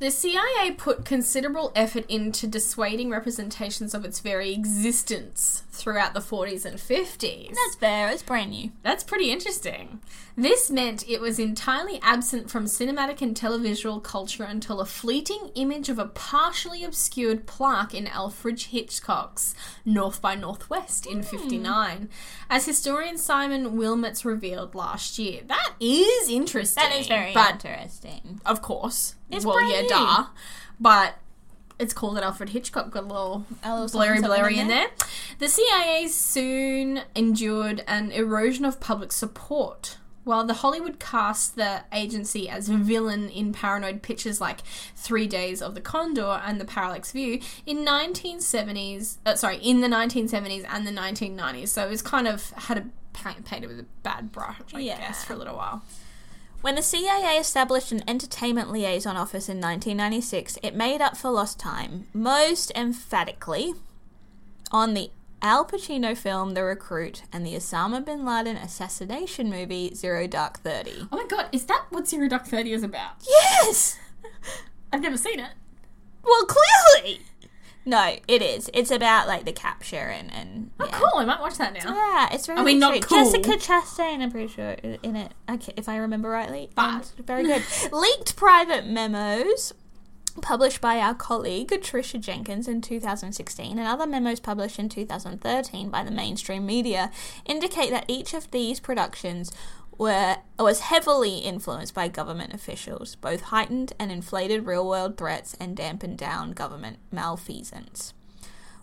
The 0.00 0.10
CIA 0.10 0.72
put 0.72 1.04
considerable 1.04 1.70
effort 1.76 2.06
into 2.08 2.48
dissuading 2.48 3.08
representations 3.08 3.94
of 3.94 4.04
its 4.04 4.18
very 4.18 4.52
existence 4.52 5.62
throughout 5.72 6.12
the 6.12 6.20
40s 6.20 6.64
and 6.64 6.76
50s. 6.76 7.48
That's 7.48 7.74
fair, 7.76 8.10
it's 8.10 8.22
brand 8.22 8.50
new. 8.50 8.72
That's 8.82 9.02
pretty 9.02 9.30
interesting. 9.30 10.00
This 10.36 10.70
meant 10.70 11.08
it 11.08 11.20
was 11.20 11.38
entirely 11.38 11.98
absent 12.02 12.50
from 12.50 12.66
cinematic 12.66 13.22
and 13.22 13.34
televisual 13.34 14.02
culture 14.02 14.44
until 14.44 14.80
a 14.80 14.86
fleeting 14.86 15.50
image 15.54 15.88
of 15.88 15.98
a 15.98 16.06
partially 16.06 16.84
obscured 16.84 17.46
plaque 17.46 17.94
in 17.94 18.06
Alfred 18.06 18.60
Hitchcock's 18.60 19.54
North 19.84 20.20
by 20.20 20.34
Northwest 20.34 21.06
in 21.06 21.18
hmm. 21.18 21.36
59, 21.36 22.08
as 22.50 22.66
historian 22.66 23.16
Simon 23.16 23.72
Willmetts 23.72 24.24
revealed 24.24 24.74
last 24.74 25.18
year. 25.18 25.40
That 25.46 25.74
is 25.80 26.28
interesting. 26.28 26.82
That 26.82 26.96
is 26.96 27.06
very 27.06 27.32
interesting. 27.32 28.40
of 28.44 28.60
course. 28.60 29.16
It's 29.30 29.46
well, 29.46 29.54
brand 29.54 29.72
yeah, 29.72 29.80
new. 29.80 29.88
duh. 29.88 30.26
But 30.78 31.14
it's 31.82 31.92
called 31.92 32.16
that 32.16 32.22
Alfred 32.22 32.50
Hitchcock 32.50 32.90
got 32.90 33.02
a 33.02 33.06
little 33.06 33.44
A 33.64 33.74
little 33.74 33.88
blurry, 33.98 34.20
blurry 34.20 34.58
in 34.58 34.68
there. 34.68 34.88
The 35.38 35.48
CIA 35.48 36.06
soon 36.08 37.02
endured 37.14 37.82
an 37.86 38.12
erosion 38.12 38.64
of 38.64 38.80
public 38.80 39.12
support. 39.12 39.98
While 40.24 40.44
the 40.44 40.54
Hollywood 40.54 41.00
cast 41.00 41.56
the 41.56 41.82
agency 41.92 42.48
as 42.48 42.68
a 42.68 42.76
villain 42.76 43.28
in 43.28 43.52
paranoid 43.52 44.02
pictures 44.02 44.40
like 44.40 44.60
Three 44.94 45.26
Days 45.26 45.60
of 45.60 45.74
the 45.74 45.80
Condor 45.80 46.40
and 46.46 46.60
The 46.60 46.64
Parallax 46.64 47.10
View 47.10 47.40
in 47.66 47.78
1970s, 47.84 49.16
uh, 49.26 49.34
sorry, 49.34 49.56
in 49.56 49.80
the 49.80 49.88
1970s 49.88 50.64
and 50.68 50.86
the 50.86 50.92
1990s. 50.92 51.68
So 51.68 51.84
it 51.84 51.90
was 51.90 52.02
kind 52.02 52.28
of 52.28 52.50
had 52.50 52.78
a 52.78 52.84
painted 53.14 53.66
with 53.68 53.80
a 53.80 53.86
bad 54.04 54.30
brush, 54.32 54.56
I 54.72 54.78
Yeah. 54.80 54.98
guess, 54.98 55.24
for 55.24 55.32
a 55.32 55.36
little 55.36 55.56
while. 55.56 55.82
When 56.62 56.76
the 56.76 56.82
CIA 56.82 57.38
established 57.38 57.90
an 57.90 58.08
entertainment 58.08 58.70
liaison 58.70 59.16
office 59.16 59.48
in 59.48 59.60
1996, 59.60 60.58
it 60.62 60.76
made 60.76 61.00
up 61.00 61.16
for 61.16 61.28
lost 61.28 61.58
time, 61.58 62.06
most 62.14 62.70
emphatically 62.76 63.74
on 64.70 64.94
the 64.94 65.10
Al 65.42 65.64
Pacino 65.64 66.16
film 66.16 66.54
The 66.54 66.62
Recruit 66.62 67.24
and 67.32 67.44
the 67.44 67.54
Osama 67.54 68.04
bin 68.04 68.24
Laden 68.24 68.56
assassination 68.56 69.50
movie 69.50 69.92
Zero 69.92 70.28
Dark 70.28 70.60
Thirty. 70.60 71.08
Oh 71.10 71.16
my 71.16 71.26
god, 71.26 71.48
is 71.50 71.64
that 71.64 71.86
what 71.90 72.06
Zero 72.06 72.28
Dark 72.28 72.46
Thirty 72.46 72.72
is 72.72 72.84
about? 72.84 73.16
Yes! 73.28 73.98
I've 74.92 75.02
never 75.02 75.16
seen 75.16 75.40
it. 75.40 75.50
Well, 76.22 76.46
clearly! 76.46 77.22
No, 77.84 78.16
it 78.28 78.42
is. 78.42 78.70
It's 78.72 78.90
about, 78.90 79.26
like, 79.26 79.44
the 79.44 79.52
capture 79.52 79.96
and. 79.96 80.32
and 80.32 80.70
Oh, 80.78 80.86
yeah. 80.86 80.98
cool! 80.98 81.20
I 81.20 81.24
might 81.24 81.40
watch 81.40 81.58
that 81.58 81.72
now. 81.74 81.94
Yeah, 81.94 82.28
it's 82.32 82.46
very 82.46 82.58
I 82.58 82.62
mean, 82.62 82.78
not 82.78 83.00
cool. 83.02 83.24
Jessica 83.24 83.56
Chastain, 83.56 84.20
I'm 84.20 84.30
pretty 84.30 84.48
sure, 84.48 84.70
in 85.02 85.16
it, 85.16 85.32
okay, 85.50 85.72
if 85.76 85.88
I 85.88 85.96
remember 85.96 86.28
rightly. 86.28 86.70
And 86.76 87.04
Very 87.26 87.44
good. 87.44 87.62
Leaked 87.92 88.36
private 88.36 88.86
memos 88.86 89.72
published 90.40 90.80
by 90.80 90.98
our 90.98 91.14
colleague 91.14 91.68
Tricia 91.68 92.18
Jenkins 92.18 92.66
in 92.66 92.80
2016 92.80 93.78
and 93.78 93.86
other 93.86 94.06
memos 94.06 94.40
published 94.40 94.78
in 94.78 94.88
2013 94.88 95.90
by 95.90 96.02
the 96.02 96.10
mainstream 96.10 96.64
media 96.64 97.10
indicate 97.44 97.90
that 97.90 98.06
each 98.08 98.32
of 98.32 98.50
these 98.50 98.80
productions 98.80 99.52
were 99.98 100.36
was 100.58 100.80
heavily 100.80 101.38
influenced 101.38 101.94
by 101.94 102.08
government 102.08 102.54
officials, 102.54 103.16
both 103.16 103.42
heightened 103.42 103.92
and 103.98 104.12
inflated 104.12 104.66
real-world 104.66 105.16
threats 105.16 105.56
and 105.58 105.76
dampened 105.76 106.18
down 106.18 106.52
government 106.52 106.98
malfeasance. 107.10 108.14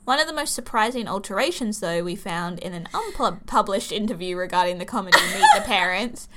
One 0.03 0.19
of 0.19 0.27
the 0.27 0.33
most 0.33 0.55
surprising 0.55 1.07
alterations, 1.07 1.79
though, 1.79 2.03
we 2.03 2.15
found 2.15 2.59
in 2.59 2.73
an 2.73 2.87
unpublished 2.93 3.91
interview 3.91 4.35
regarding 4.35 4.77
the 4.77 4.85
comedy 4.85 5.19
Meet 5.33 5.45
the 5.55 5.61
Parents, 5.61 6.27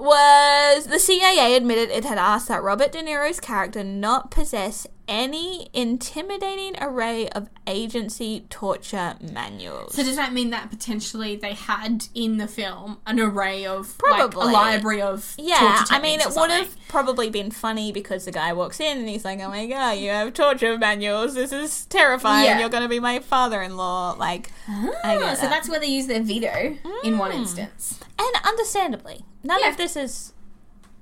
was 0.00 0.86
the 0.86 0.98
CIA 0.98 1.54
admitted 1.56 1.90
it 1.90 2.04
had 2.04 2.18
asked 2.18 2.48
that 2.48 2.62
Robert 2.62 2.92
De 2.92 3.02
Niro's 3.02 3.40
character 3.40 3.82
not 3.84 4.30
possess 4.30 4.86
any 5.08 5.68
intimidating 5.72 6.80
array 6.80 7.28
of 7.30 7.48
agency 7.66 8.46
torture 8.48 9.16
manuals. 9.20 9.92
So 9.92 10.04
does 10.04 10.14
that 10.14 10.32
mean 10.32 10.50
that 10.50 10.70
potentially 10.70 11.34
they 11.34 11.54
had 11.54 12.04
in 12.14 12.36
the 12.36 12.46
film 12.46 12.98
an 13.06 13.18
array 13.18 13.66
of 13.66 13.98
Probably. 13.98 14.38
like, 14.46 14.50
a 14.50 14.52
library 14.52 15.02
of 15.02 15.34
yeah, 15.36 15.84
I 15.90 15.98
mean, 16.00 16.20
it 16.20 16.28
would 16.36 16.50
have 16.50 16.76
probably 16.88 17.28
been 17.28 17.50
funny 17.50 17.90
because 17.90 18.24
the 18.24 18.30
guy 18.30 18.52
walks 18.52 18.78
in 18.78 18.98
and 18.98 19.08
he's 19.08 19.24
like, 19.24 19.40
"Oh 19.40 19.48
my 19.48 19.66
god, 19.66 19.98
you 19.98 20.10
have 20.10 20.32
torture 20.32 20.78
manuals. 20.78 21.34
This 21.34 21.50
is 21.52 21.86
terrifying. 21.86 22.44
Yeah. 22.44 22.60
You're 22.60 22.68
going 22.68 22.84
to 22.84 22.88
be 22.88 23.00
my 23.00 23.18
father-in-law." 23.18 24.12
Like, 24.12 24.52
Ah, 24.68 24.92
so 25.02 25.08
that. 25.42 25.50
that's 25.50 25.68
where 25.68 25.80
they 25.80 25.86
use 25.88 26.06
their 26.06 26.22
veto 26.22 26.76
in 27.02 27.18
one 27.18 27.32
instance. 27.32 27.98
And 28.34 28.44
understandably, 28.46 29.24
none 29.42 29.60
Yeah. 29.60 29.70
of 29.70 29.76
this 29.76 29.96
is 29.96 30.32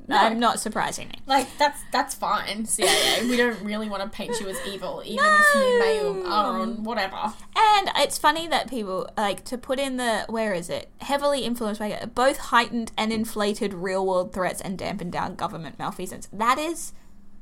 no. 0.06 0.16
I'm 0.16 0.38
not 0.40 0.58
surprising 0.58 1.08
me. 1.08 1.16
Like 1.26 1.47
that's 1.58 1.80
that's 1.92 2.14
fine, 2.14 2.64
CIA. 2.64 3.28
we 3.28 3.37
don't 3.37 3.61
really 3.62 3.90
want 3.90 4.02
to 4.02 4.08
paint 4.08 4.40
you 4.40 4.49
as 4.49 4.56
evil, 4.66 5.02
even 5.04 5.23
if 5.23 5.54
you 5.54 5.78
may 5.78 6.00
or 6.02 6.26
are 6.26 6.61
on 6.61 6.82
whatever. 6.82 7.35
And 7.54 7.90
it's 7.97 8.16
funny 8.16 8.47
that 8.49 8.70
people 8.70 9.06
like 9.18 9.44
to 9.44 9.58
put 9.58 9.78
in 9.78 9.99
the 9.99 10.25
where 10.30 10.54
is 10.54 10.70
it 10.70 10.88
heavily 11.02 11.40
influenced 11.44 11.78
by 11.80 12.06
both 12.14 12.38
heightened 12.38 12.90
and 12.97 13.12
inflated 13.12 13.75
real 13.75 14.06
world 14.06 14.32
threats 14.32 14.62
and 14.62 14.78
dampened 14.78 15.12
down 15.12 15.35
government 15.35 15.78
malfeasance. 15.78 16.26
That 16.32 16.58
is 16.58 16.94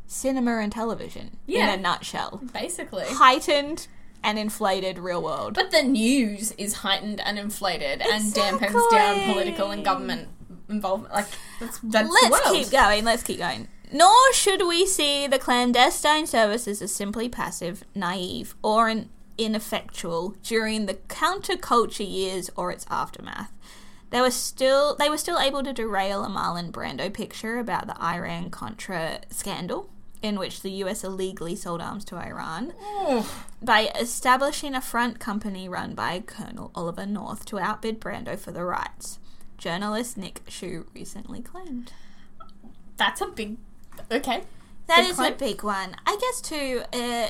cinema 0.08 0.58
and 0.58 0.72
television 0.72 1.36
Yeah. 1.46 1.72
in 1.72 1.78
a 1.78 1.82
nutshell. 1.82 2.40
Basically. 2.52 3.04
Heightened 3.06 3.86
and 4.22 4.38
inflated 4.38 4.98
real 4.98 5.22
world. 5.22 5.54
But 5.54 5.70
the 5.70 5.82
news 5.82 6.52
is 6.52 6.74
heightened 6.74 7.20
and 7.20 7.38
inflated 7.38 8.02
and 8.02 8.32
dampens 8.32 8.90
down 8.90 9.32
political 9.32 9.70
and 9.70 9.84
government 9.84 10.28
involvement. 10.68 11.14
Like 11.14 11.28
that's 11.60 11.78
that's 11.82 12.10
Let's 12.10 12.50
keep 12.50 12.70
going. 12.70 13.04
Let's 13.04 13.22
keep 13.22 13.38
going. 13.38 13.68
Nor 13.92 14.32
should 14.32 14.66
we 14.66 14.84
see 14.84 15.26
the 15.26 15.38
clandestine 15.38 16.26
services 16.26 16.82
as 16.82 16.92
simply 16.92 17.28
passive, 17.28 17.84
naive, 17.94 18.56
or 18.62 18.88
an 18.88 19.10
ineffectual 19.38 20.34
during 20.42 20.86
the 20.86 20.94
counterculture 20.94 22.08
years 22.10 22.50
or 22.56 22.72
its 22.72 22.86
aftermath. 22.90 23.52
They 24.10 24.20
were 24.20 24.30
still 24.30 24.96
they 24.96 25.08
were 25.08 25.18
still 25.18 25.38
able 25.38 25.62
to 25.62 25.72
derail 25.72 26.24
a 26.24 26.28
Marlon 26.28 26.70
Brando 26.70 27.12
picture 27.12 27.58
about 27.58 27.86
the 27.86 28.00
Iran 28.02 28.50
Contra 28.50 29.20
scandal, 29.30 29.90
in 30.26 30.38
which 30.38 30.60
the 30.62 30.70
US 30.82 31.02
illegally 31.04 31.56
sold 31.56 31.80
arms 31.80 32.04
to 32.06 32.16
Iran, 32.16 32.72
by 33.62 33.90
establishing 33.98 34.74
a 34.74 34.80
front 34.80 35.18
company 35.18 35.68
run 35.68 35.94
by 35.94 36.20
Colonel 36.20 36.70
Oliver 36.74 37.06
North 37.06 37.44
to 37.46 37.58
outbid 37.58 38.00
Brando 38.00 38.38
for 38.38 38.52
the 38.52 38.64
rights. 38.64 39.18
Journalist 39.56 40.16
Nick 40.18 40.42
Schou 40.48 40.84
recently 40.94 41.40
claimed. 41.40 41.92
That's 42.96 43.20
a 43.20 43.26
big. 43.28 43.56
Okay. 44.10 44.42
That 44.86 45.00
Big 45.02 45.10
is 45.10 45.16
claim. 45.16 45.32
a 45.32 45.36
big 45.36 45.62
one. 45.64 45.96
I 46.06 46.16
guess 46.20 46.40
too. 46.40 46.82
Uh, 46.92 47.28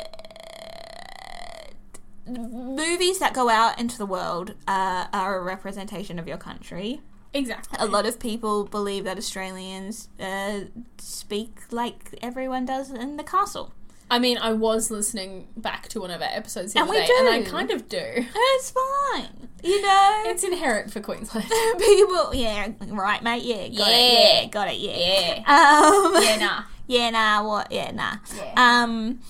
movies 2.27 3.19
that 3.21 3.33
go 3.33 3.49
out 3.49 3.79
into 3.79 3.97
the 3.99 4.07
world 4.07 4.55
uh, 4.67 5.07
are 5.13 5.39
a 5.39 5.43
representation 5.43 6.19
of 6.19 6.27
your 6.27 6.37
country. 6.37 7.01
Exactly. 7.35 7.79
A 7.81 7.87
lot 7.87 8.07
of 8.07 8.19
people 8.19 8.65
believe 8.65 9.05
that 9.05 9.19
Australians 9.19 10.09
uh, 10.19 10.61
speak 10.99 11.59
like 11.71 12.19
everyone 12.23 12.65
does 12.65 12.91
in 12.91 13.17
the 13.17 13.25
castle. 13.25 13.73
I 14.09 14.19
mean, 14.21 14.39
I 14.39 14.53
was 14.53 14.91
listening 14.91 15.49
back 15.57 15.89
to 15.89 16.01
one 16.01 16.11
of 16.13 16.23
our 16.23 16.29
episodes 16.31 16.73
the 16.73 16.81
And 16.81 16.89
other 16.89 17.01
we 17.01 17.07
day, 17.07 17.13
and 17.19 17.29
I 17.29 17.43
kind 17.43 17.71
of 17.73 17.89
do. 17.89 17.99
It's 18.01 18.71
fine, 18.71 19.49
you 19.65 19.83
know. 19.83 20.23
It's 20.27 20.45
inherent 20.45 20.93
for 20.93 21.01
Queensland. 21.01 21.49
people, 21.79 22.33
yeah, 22.33 22.69
right, 22.87 23.21
mate. 23.23 23.43
Yeah, 23.43 23.67
got 23.69 23.91
it. 23.91 24.13
Yeah. 24.13 24.41
Yeah, 24.43 24.47
got 24.47 24.69
it. 24.69 24.79
Yeah. 24.79 24.97
yeah. 24.97 25.43
Um, 26.17 26.23
Yeah, 26.23 26.37
nah. 26.37 26.63
Yeah, 26.87 27.11
nah, 27.11 27.47
what? 27.47 27.73
Yeah, 27.73 27.91
nah. 27.91 28.17
Yeah. 28.37 28.53
Um. 28.57 29.21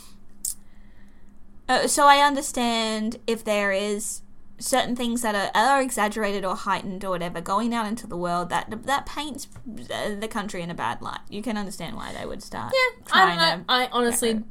uh, 1.71 1.87
so 1.88 2.05
I 2.07 2.19
understand 2.19 3.19
if 3.26 3.43
there 3.45 3.73
is 3.73 4.21
certain 4.58 4.96
things 4.96 5.22
that 5.22 5.34
are, 5.34 5.50
are 5.54 5.82
exaggerated 5.82 6.44
or 6.44 6.54
heightened 6.56 7.04
or 7.04 7.10
whatever 7.10 7.40
going 7.40 7.75
out 7.75 7.86
into 7.86 8.06
the 8.06 8.16
world 8.16 8.48
that 8.50 8.84
that 8.84 9.04
paints 9.06 9.48
uh, 9.92 10.14
the 10.18 10.28
country 10.28 10.62
in 10.62 10.70
a 10.70 10.75
bad 10.75 11.02
light. 11.02 11.20
You 11.28 11.42
can 11.42 11.56
understand 11.56 11.96
why 11.96 12.12
they 12.12 12.25
would 12.26 12.42
start. 12.42 12.72
Yeah, 12.75 13.04
I 13.12 13.26
don't 13.26 13.36
know. 13.36 13.64
I 13.68 13.88
honestly 13.92 14.42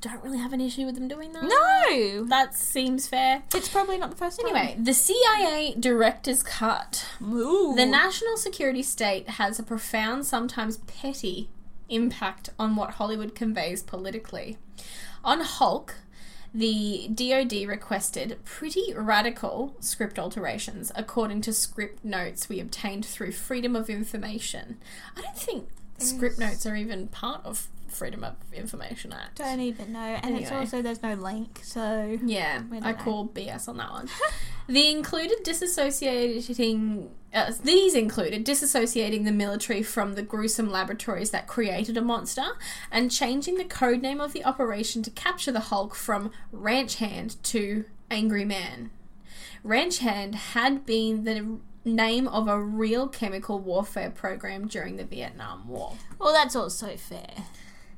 don't 0.00 0.22
really 0.24 0.38
have 0.38 0.52
an 0.52 0.60
issue 0.60 0.84
with 0.84 0.96
them 0.96 1.06
doing 1.06 1.32
that. 1.32 1.44
No, 1.44 2.24
That 2.26 2.54
seems 2.56 3.06
fair. 3.06 3.44
it's 3.54 3.68
probably 3.68 3.96
not 3.98 4.10
the 4.10 4.16
first 4.16 4.40
time. 4.40 4.54
Anyway, 4.54 4.76
the 4.78 4.92
CIA 4.94 5.74
director's 5.78 6.42
cut. 6.42 7.06
Ooh. 7.22 7.74
The 7.76 7.86
national 7.86 8.36
security 8.36 8.82
state 8.82 9.28
has 9.30 9.60
a 9.60 9.62
profound, 9.62 10.26
sometimes 10.26 10.78
petty, 10.78 11.50
impact 11.88 12.50
on 12.58 12.74
what 12.74 12.92
Hollywood 12.94 13.36
conveys 13.36 13.80
politically. 13.82 14.58
On 15.24 15.38
Hulk, 15.40 15.94
the 16.54 17.08
DoD 17.08 17.66
requested 17.66 18.38
pretty 18.44 18.92
radical 18.94 19.74
script 19.80 20.18
alterations 20.18 20.92
according 20.94 21.40
to 21.42 21.52
script 21.52 22.04
notes 22.04 22.48
we 22.48 22.60
obtained 22.60 23.04
through 23.06 23.32
Freedom 23.32 23.74
of 23.74 23.88
Information. 23.88 24.78
I 25.16 25.22
don't 25.22 25.36
think 25.36 25.68
script 25.98 26.38
notes 26.38 26.66
are 26.66 26.76
even 26.76 27.08
part 27.08 27.44
of 27.44 27.68
Freedom 27.92 28.24
of 28.24 28.34
Information 28.52 29.12
Act. 29.12 29.38
don't 29.38 29.60
even 29.60 29.92
know, 29.92 30.00
and 30.22 30.36
it's 30.36 30.50
also 30.50 30.82
there's 30.82 31.02
no 31.02 31.14
link, 31.14 31.60
so 31.62 32.18
Yeah, 32.24 32.62
I 32.70 32.78
know. 32.80 32.94
call 32.94 33.28
BS 33.28 33.68
on 33.68 33.76
that 33.76 33.90
one. 33.90 34.08
the 34.68 34.90
included 34.90 35.44
disassociating 35.44 37.08
uh, 37.34 37.50
these 37.64 37.94
included 37.94 38.44
disassociating 38.44 39.24
the 39.24 39.32
military 39.32 39.82
from 39.82 40.14
the 40.14 40.22
gruesome 40.22 40.70
laboratories 40.70 41.30
that 41.30 41.46
created 41.46 41.96
a 41.96 42.02
monster 42.02 42.44
and 42.90 43.10
changing 43.10 43.56
the 43.56 43.64
code 43.64 44.02
name 44.02 44.20
of 44.20 44.32
the 44.32 44.44
operation 44.44 45.02
to 45.02 45.10
capture 45.10 45.50
the 45.52 45.60
Hulk 45.60 45.94
from 45.94 46.30
Ranch 46.50 46.96
Hand 46.96 47.42
to 47.44 47.86
Angry 48.10 48.44
Man. 48.44 48.90
Ranch 49.64 49.98
Hand 49.98 50.34
had 50.34 50.84
been 50.84 51.24
the 51.24 51.58
name 51.84 52.28
of 52.28 52.48
a 52.48 52.60
real 52.60 53.08
chemical 53.08 53.58
warfare 53.58 54.10
program 54.10 54.68
during 54.68 54.96
the 54.96 55.04
Vietnam 55.04 55.66
War. 55.68 55.94
well, 56.18 56.32
that's 56.32 56.54
also 56.54 56.96
fair. 56.96 57.30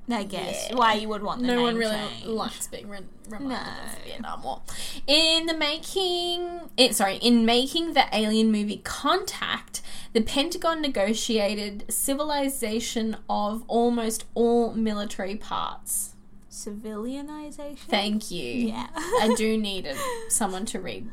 I 0.08 0.24
guess 0.24 0.66
Yeah. 0.68 0.76
why 0.76 0.94
you 0.94 1.08
would 1.08 1.22
want 1.22 1.40
the 1.40 1.46
no 1.46 1.62
one 1.62 1.76
really 1.76 1.96
changed. 1.96 2.26
likes 2.26 2.66
being 2.66 2.88
re- 2.88 2.98
reminded 3.28 3.48
No. 3.48 3.56
of 3.56 3.94
the 3.96 4.02
Vietnam 4.04 4.42
War. 4.42 4.60
In 5.06 5.46
the 5.46 5.54
making, 5.56 6.70
it, 6.76 6.94
sorry, 6.94 7.16
in 7.16 7.46
making 7.46 7.94
the 7.94 8.04
alien 8.12 8.52
movie 8.52 8.82
Contact, 8.84 9.80
the 10.12 10.20
Pentagon 10.20 10.82
negotiated 10.82 11.84
civilization 11.88 13.16
of 13.30 13.64
almost 13.66 14.24
all 14.34 14.74
military 14.74 15.36
parts. 15.36 16.10
civilianization. 16.50 17.78
Thank 17.78 18.30
you. 18.30 18.68
Yeah. 18.68 18.86
I 18.94 19.34
do 19.36 19.56
need 19.68 19.86
a, 19.86 19.96
someone 20.28 20.64
to 20.66 20.80
read 20.80 21.08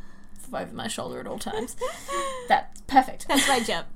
over 0.54 0.74
my 0.76 0.88
shoulder 0.88 1.20
at 1.20 1.28
all 1.28 1.40
times. 1.40 1.76
That's 2.50 2.82
perfect. 2.82 3.28
That's 3.28 3.48
my 3.48 3.60
job. 3.62 3.86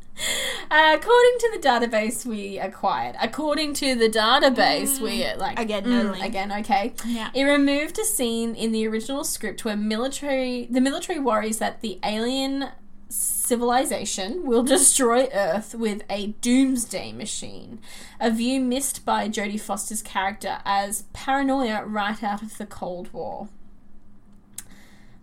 Uh, 0.72 0.98
according 0.98 1.38
to 1.40 1.52
the 1.54 1.60
database 1.60 2.26
we 2.26 2.58
acquired, 2.58 3.16
according 3.22 3.74
to 3.74 3.96
the 3.96 4.10
database 4.10 5.00
we 5.00 5.26
like 5.36 5.60
Again, 5.60 5.90
no 5.90 6.14
mm, 6.14 6.26
again, 6.26 6.52
okay. 6.52 6.94
Yeah. 7.06 7.30
It 7.34 7.44
removed 7.44 8.00
a 8.00 8.06
scene 8.06 8.56
in 8.56 8.72
the 8.72 8.88
original 8.88 9.24
script 9.24 9.66
where 9.66 9.76
military 9.78 10.68
the 10.70 10.82
military 10.82 11.20
worries 11.20 11.60
that 11.60 11.82
the 11.82 12.00
alien 12.04 12.70
civilization 13.10 14.46
will 14.46 14.64
destroy 14.76 15.28
Earth 15.34 15.76
with 15.76 16.04
a 16.10 16.28
doomsday 16.42 17.12
machine. 17.12 17.80
A 18.20 18.32
view 18.32 18.60
missed 18.60 19.06
by 19.06 19.30
Jodie 19.30 19.60
Foster's 19.60 20.02
character 20.02 20.60
as 20.66 21.04
paranoia 21.14 21.86
right 21.86 22.24
out 22.24 22.42
of 22.42 22.58
the 22.58 22.66
Cold 22.66 23.12
War. 23.14 23.50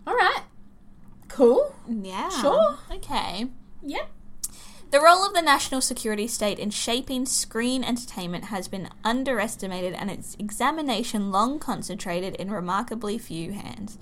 All 0.07 0.15
right. 0.15 0.43
Cool. 1.29 1.75
Yeah. 1.89 2.29
Sure. 2.29 2.79
Okay. 2.91 3.47
Yep. 3.83 4.11
The 4.93 5.01
role 5.01 5.25
of 5.25 5.33
the 5.33 5.41
national 5.41 5.81
security 5.81 6.27
state 6.27 6.59
in 6.59 6.69
shaping 6.69 7.25
screen 7.25 7.83
entertainment 7.83 8.45
has 8.45 8.69
been 8.69 8.91
underestimated 9.03 9.95
and 9.95 10.11
its 10.11 10.37
examination 10.39 11.33
long 11.33 11.59
concentrated 11.59 12.35
in 12.35 12.51
remarkably 12.51 13.17
few 13.17 13.53
hands. 13.53 13.97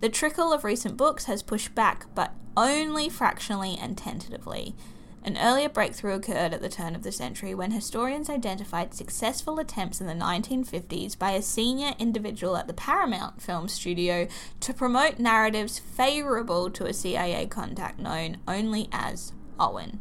The 0.00 0.08
trickle 0.08 0.50
of 0.50 0.64
recent 0.64 0.96
books 0.96 1.26
has 1.26 1.42
pushed 1.42 1.74
back, 1.74 2.06
but 2.14 2.32
only 2.56 3.10
fractionally 3.10 3.76
and 3.78 3.98
tentatively. 3.98 4.74
An 5.22 5.36
earlier 5.36 5.68
breakthrough 5.68 6.14
occurred 6.14 6.54
at 6.54 6.62
the 6.62 6.70
turn 6.70 6.94
of 6.94 7.02
the 7.02 7.12
century 7.12 7.54
when 7.54 7.72
historians 7.72 8.30
identified 8.30 8.94
successful 8.94 9.58
attempts 9.58 10.00
in 10.00 10.06
the 10.06 10.14
1950s 10.14 11.18
by 11.18 11.32
a 11.32 11.42
senior 11.42 11.92
individual 11.98 12.56
at 12.56 12.66
the 12.66 12.72
Paramount 12.72 13.42
Film 13.42 13.68
Studio 13.68 14.26
to 14.60 14.72
promote 14.72 15.18
narratives 15.18 15.78
favourable 15.78 16.70
to 16.70 16.86
a 16.86 16.94
CIA 16.94 17.46
contact 17.46 17.98
known 17.98 18.38
only 18.48 18.88
as 18.90 19.34
Owen. 19.58 20.00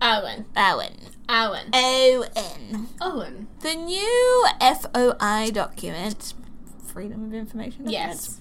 Owen. 0.00 0.46
Owen. 0.56 0.96
Owen. 1.28 1.70
Owen. 1.74 2.88
Owen. 3.00 3.48
The 3.60 3.74
new 3.74 4.46
FOI 4.60 5.50
document, 5.50 6.34
Freedom 6.86 7.24
of 7.24 7.34
Information 7.34 7.84
document, 7.84 7.92
Yes. 7.92 8.40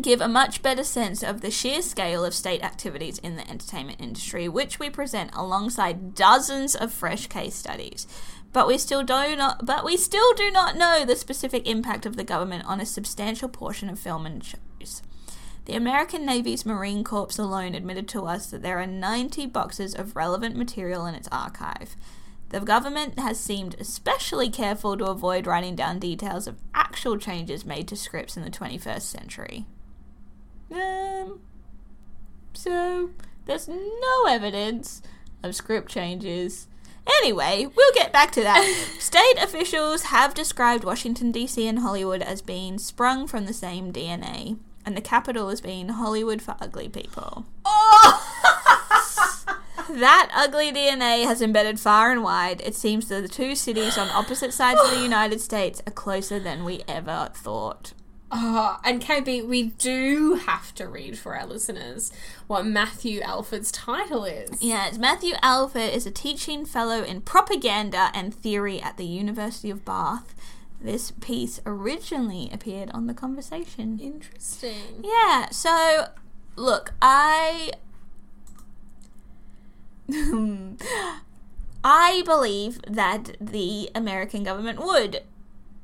give 0.00 0.20
a 0.20 0.28
much 0.28 0.62
better 0.62 0.84
sense 0.84 1.22
of 1.22 1.40
the 1.40 1.50
sheer 1.50 1.82
scale 1.82 2.24
of 2.24 2.34
state 2.34 2.62
activities 2.62 3.18
in 3.18 3.36
the 3.36 3.48
entertainment 3.48 4.00
industry, 4.00 4.48
which 4.48 4.78
we 4.78 4.90
present 4.90 5.30
alongside 5.34 6.14
dozens 6.14 6.74
of 6.74 6.92
fresh 6.92 7.26
case 7.28 7.54
studies. 7.54 8.06
But 8.52 8.66
we 8.66 8.76
still 8.76 9.02
do 9.02 9.34
not 9.36 9.64
but 9.64 9.84
we 9.84 9.96
still 9.96 10.34
do 10.34 10.50
not 10.50 10.76
know 10.76 11.04
the 11.06 11.16
specific 11.16 11.66
impact 11.66 12.04
of 12.04 12.16
the 12.16 12.24
government 12.24 12.66
on 12.66 12.80
a 12.80 12.86
substantial 12.86 13.48
portion 13.48 13.88
of 13.88 13.98
film 13.98 14.26
and. 14.26 14.42
The 15.64 15.74
American 15.74 16.26
Navy's 16.26 16.66
Marine 16.66 17.04
Corps 17.04 17.38
alone 17.38 17.74
admitted 17.74 18.08
to 18.08 18.22
us 18.22 18.46
that 18.46 18.62
there 18.62 18.80
are 18.80 18.86
90 18.86 19.46
boxes 19.46 19.94
of 19.94 20.16
relevant 20.16 20.56
material 20.56 21.06
in 21.06 21.14
its 21.14 21.28
archive. 21.30 21.94
The 22.48 22.60
government 22.60 23.18
has 23.18 23.38
seemed 23.38 23.76
especially 23.78 24.50
careful 24.50 24.96
to 24.98 25.06
avoid 25.06 25.46
writing 25.46 25.76
down 25.76 26.00
details 26.00 26.46
of 26.46 26.58
actual 26.74 27.16
changes 27.16 27.64
made 27.64 27.88
to 27.88 27.96
scripts 27.96 28.36
in 28.36 28.42
the 28.42 28.50
21st 28.50 29.02
century. 29.02 29.66
Um, 30.70 31.40
so, 32.52 33.10
there's 33.46 33.68
no 33.68 34.26
evidence 34.28 35.00
of 35.42 35.54
script 35.54 35.90
changes. 35.90 36.66
Anyway, 37.20 37.66
we'll 37.74 37.94
get 37.94 38.12
back 38.12 38.32
to 38.32 38.42
that. 38.42 38.62
State 38.98 39.38
officials 39.40 40.04
have 40.04 40.34
described 40.34 40.84
Washington, 40.84 41.32
D.C. 41.32 41.66
and 41.66 41.78
Hollywood 41.78 42.20
as 42.20 42.42
being 42.42 42.78
sprung 42.78 43.26
from 43.26 43.46
the 43.46 43.52
same 43.52 43.92
DNA, 43.92 44.58
and 44.84 44.96
the 44.96 45.00
capital 45.00 45.48
has 45.48 45.60
been 45.60 45.90
Hollywood 45.90 46.42
for 46.42 46.56
ugly 46.60 46.88
people. 46.88 47.46
Oh! 47.64 48.28
That 49.90 50.30
ugly 50.34 50.72
DNA 50.72 51.26
has 51.26 51.42
embedded 51.42 51.78
far 51.78 52.12
and 52.12 52.22
wide. 52.22 52.62
It 52.62 52.74
seems 52.74 53.08
that 53.08 53.20
the 53.20 53.28
two 53.28 53.54
cities 53.54 53.98
on 53.98 54.08
opposite 54.08 54.54
sides 54.54 54.80
of 54.80 54.90
the 54.90 55.02
United 55.02 55.40
States 55.40 55.82
are 55.86 55.92
closer 55.92 56.38
than 56.38 56.64
we 56.64 56.82
ever 56.88 57.30
thought. 57.34 57.92
Oh, 58.30 58.78
and 58.82 59.02
KB, 59.02 59.46
we 59.46 59.64
do 59.64 60.36
have 60.46 60.74
to 60.76 60.88
read 60.88 61.18
for 61.18 61.36
our 61.36 61.46
listeners 61.46 62.10
what 62.46 62.64
Matthew 62.64 63.20
Alford's 63.20 63.70
title 63.70 64.24
is. 64.24 64.62
Yes, 64.62 64.96
Matthew 64.96 65.34
Alford 65.42 65.92
is 65.92 66.06
a 66.06 66.10
teaching 66.10 66.64
fellow 66.64 67.02
in 67.02 67.20
propaganda 67.20 68.10
and 68.14 68.34
theory 68.34 68.80
at 68.80 68.96
the 68.96 69.04
University 69.04 69.68
of 69.68 69.84
Bath. 69.84 70.34
This 70.82 71.12
piece 71.12 71.60
originally 71.64 72.50
appeared 72.52 72.90
on 72.92 73.06
The 73.06 73.14
Conversation. 73.14 73.98
Interesting. 74.00 75.04
Yeah, 75.04 75.48
so 75.50 76.06
look, 76.56 76.92
I 77.00 77.70
I 81.84 82.22
believe 82.24 82.80
that 82.88 83.36
the 83.40 83.90
American 83.94 84.42
government 84.44 84.84
would 84.84 85.22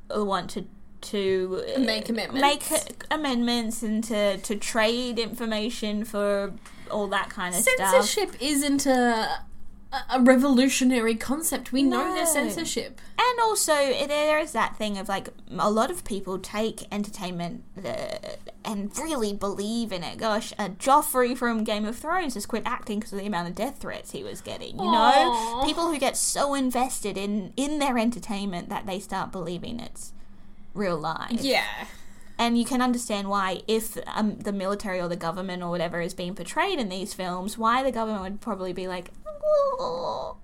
want 0.09 0.49
to 0.51 0.65
to 1.01 1.63
uh, 1.77 1.79
Make 1.79 2.09
amendments. 2.09 2.41
make 2.69 3.05
amendments 3.09 3.83
and 3.83 4.03
to, 4.03 4.37
to 4.39 4.55
trade 4.57 5.17
information 5.17 6.03
for 6.03 6.51
all 6.91 7.07
that 7.07 7.29
kind 7.29 7.55
of 7.55 7.61
stuff. 7.61 7.91
Censorship 7.91 8.35
isn't 8.41 8.85
a, 8.85 9.43
a 9.91 10.19
revolutionary 10.21 11.15
concept. 11.15 11.71
We 11.71 11.81
know 11.83 12.07
No. 12.09 12.13
there's 12.15 12.31
censorship. 12.31 13.01
And 13.17 13.39
also, 13.41 13.73
there 13.73 14.39
is 14.39 14.51
that 14.51 14.77
thing 14.77 14.97
of 14.97 15.09
like 15.09 15.29
a 15.57 15.69
lot 15.71 15.89
of 15.89 16.03
people 16.03 16.37
take 16.37 16.87
entertainment 16.91 17.63
uh, 17.83 18.17
and 18.63 18.95
really 18.97 19.33
believe 19.33 19.91
in 19.91 20.03
it. 20.03 20.17
Gosh, 20.17 20.53
uh, 20.59 20.69
Joffrey 20.69 21.35
from 21.35 21.63
Game 21.63 21.85
of 21.85 21.97
Thrones 21.97 22.35
has 22.35 22.45
quit 22.45 22.63
acting 22.65 22.99
because 22.99 23.13
of 23.13 23.19
the 23.19 23.25
amount 23.25 23.49
of 23.49 23.55
death 23.55 23.79
threats 23.79 24.11
he 24.11 24.23
was 24.23 24.41
getting. 24.41 24.77
You 24.79 24.91
know, 24.91 25.63
people 25.65 25.87
who 25.91 25.97
get 25.97 26.17
so 26.17 26.53
invested 26.53 27.17
in 27.17 27.53
in 27.57 27.79
their 27.79 27.97
entertainment 27.97 28.69
that 28.69 28.85
they 28.85 28.99
start 28.99 29.31
believing 29.31 29.79
it's 29.79 30.13
real 30.73 30.97
life. 30.97 31.41
Yeah. 31.41 31.63
And 32.37 32.57
you 32.57 32.63
can 32.63 32.81
understand 32.81 33.27
why, 33.27 33.63
if 33.67 33.97
um, 34.15 34.37
the 34.37 34.53
military 34.53 35.01
or 35.01 35.09
the 35.09 35.17
government 35.17 35.61
or 35.61 35.69
whatever 35.69 35.99
is 35.99 36.13
being 36.13 36.35
portrayed 36.35 36.79
in 36.79 36.87
these 36.87 37.13
films, 37.13 37.57
why 37.57 37.83
the 37.83 37.91
government 37.91 38.23
would 38.23 38.39
probably 38.39 38.71
be 38.71 38.87
like, 38.87 39.09
"Oh, 39.43 40.37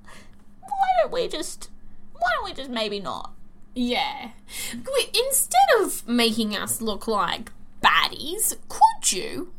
why 0.62 0.70
don't 1.02 1.12
we 1.12 1.28
just, 1.28 1.70
why 2.14 2.30
don't 2.36 2.46
we 2.46 2.54
just 2.54 2.70
maybe 2.70 3.00
not? 3.00 3.32
Yeah. 3.74 4.32
Instead 4.74 5.82
of 5.82 6.08
making 6.08 6.56
us 6.56 6.82
look 6.82 7.08
like 7.08 7.52
baddies, 7.84 8.56
could 8.70 9.12
you 9.12 9.52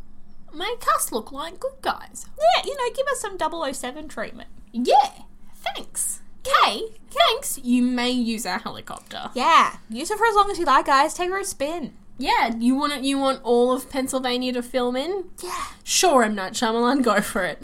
make 0.54 0.84
us 0.94 1.12
look 1.12 1.30
like 1.32 1.60
good 1.60 1.80
guys? 1.82 2.26
Yeah, 2.38 2.62
you 2.64 2.74
know, 2.76 2.94
give 2.94 3.06
us 3.08 3.20
some 3.20 3.38
007 3.72 4.08
treatment. 4.08 4.48
Yeah. 4.72 5.12
Thanks. 5.54 6.20
Kay, 6.42 6.90
thanks. 7.10 7.58
You 7.62 7.82
may 7.82 8.10
use 8.10 8.46
our 8.46 8.60
helicopter. 8.60 9.30
Yeah, 9.34 9.76
use 9.90 10.10
it 10.10 10.18
for 10.18 10.26
as 10.26 10.34
long 10.34 10.50
as 10.50 10.58
you 10.58 10.64
like, 10.64 10.86
guys. 10.86 11.12
Take 11.12 11.30
her 11.30 11.40
a 11.40 11.44
spin. 11.44 11.92
Yeah, 12.18 12.54
you 12.56 12.74
want 12.76 12.94
it, 12.94 13.02
you 13.02 13.18
want 13.18 13.42
all 13.42 13.72
of 13.72 13.90
Pennsylvania 13.90 14.52
to 14.54 14.62
film 14.62 14.96
in? 14.96 15.24
Yeah. 15.42 15.66
Sure, 15.84 16.22
M. 16.22 16.34
Night 16.36 16.54
Shyamalan, 16.54 17.02
go 17.02 17.20
for 17.20 17.42
it. 17.44 17.60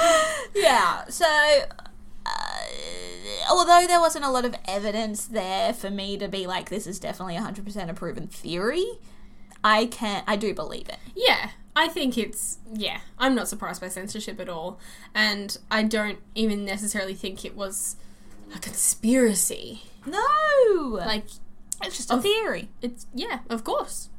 Yeah, 0.54 1.04
so. 1.08 1.26
Uh, 2.26 2.30
although 3.50 3.86
there 3.86 4.00
wasn't 4.00 4.24
a 4.24 4.30
lot 4.30 4.44
of 4.44 4.54
evidence 4.66 5.26
there 5.26 5.72
for 5.72 5.90
me 5.90 6.18
to 6.18 6.28
be 6.28 6.46
like, 6.46 6.68
this 6.68 6.86
is 6.86 6.98
definitely 6.98 7.36
100% 7.36 7.88
a 7.88 7.94
proven 7.94 8.26
theory, 8.26 8.84
I 9.64 9.86
can't. 9.86 10.24
I 10.26 10.36
do 10.36 10.52
believe 10.54 10.88
it. 10.88 10.98
Yeah, 11.14 11.50
I 11.74 11.88
think 11.88 12.16
it's 12.18 12.58
yeah. 12.72 13.00
I'm 13.18 13.34
not 13.34 13.48
surprised 13.48 13.80
by 13.80 13.88
censorship 13.88 14.38
at 14.40 14.48
all, 14.48 14.78
and 15.14 15.56
I 15.70 15.82
don't 15.84 16.18
even 16.34 16.64
necessarily 16.64 17.14
think 17.14 17.44
it 17.44 17.56
was 17.56 17.96
a 18.54 18.58
conspiracy. 18.58 19.82
No! 20.06 20.20
Like 20.92 21.24
it's 21.82 21.96
just 21.96 22.10
a 22.10 22.14
of- 22.14 22.22
theory. 22.22 22.68
it's 22.82 23.06
yeah, 23.14 23.40
of 23.48 23.64
course. 23.64 24.10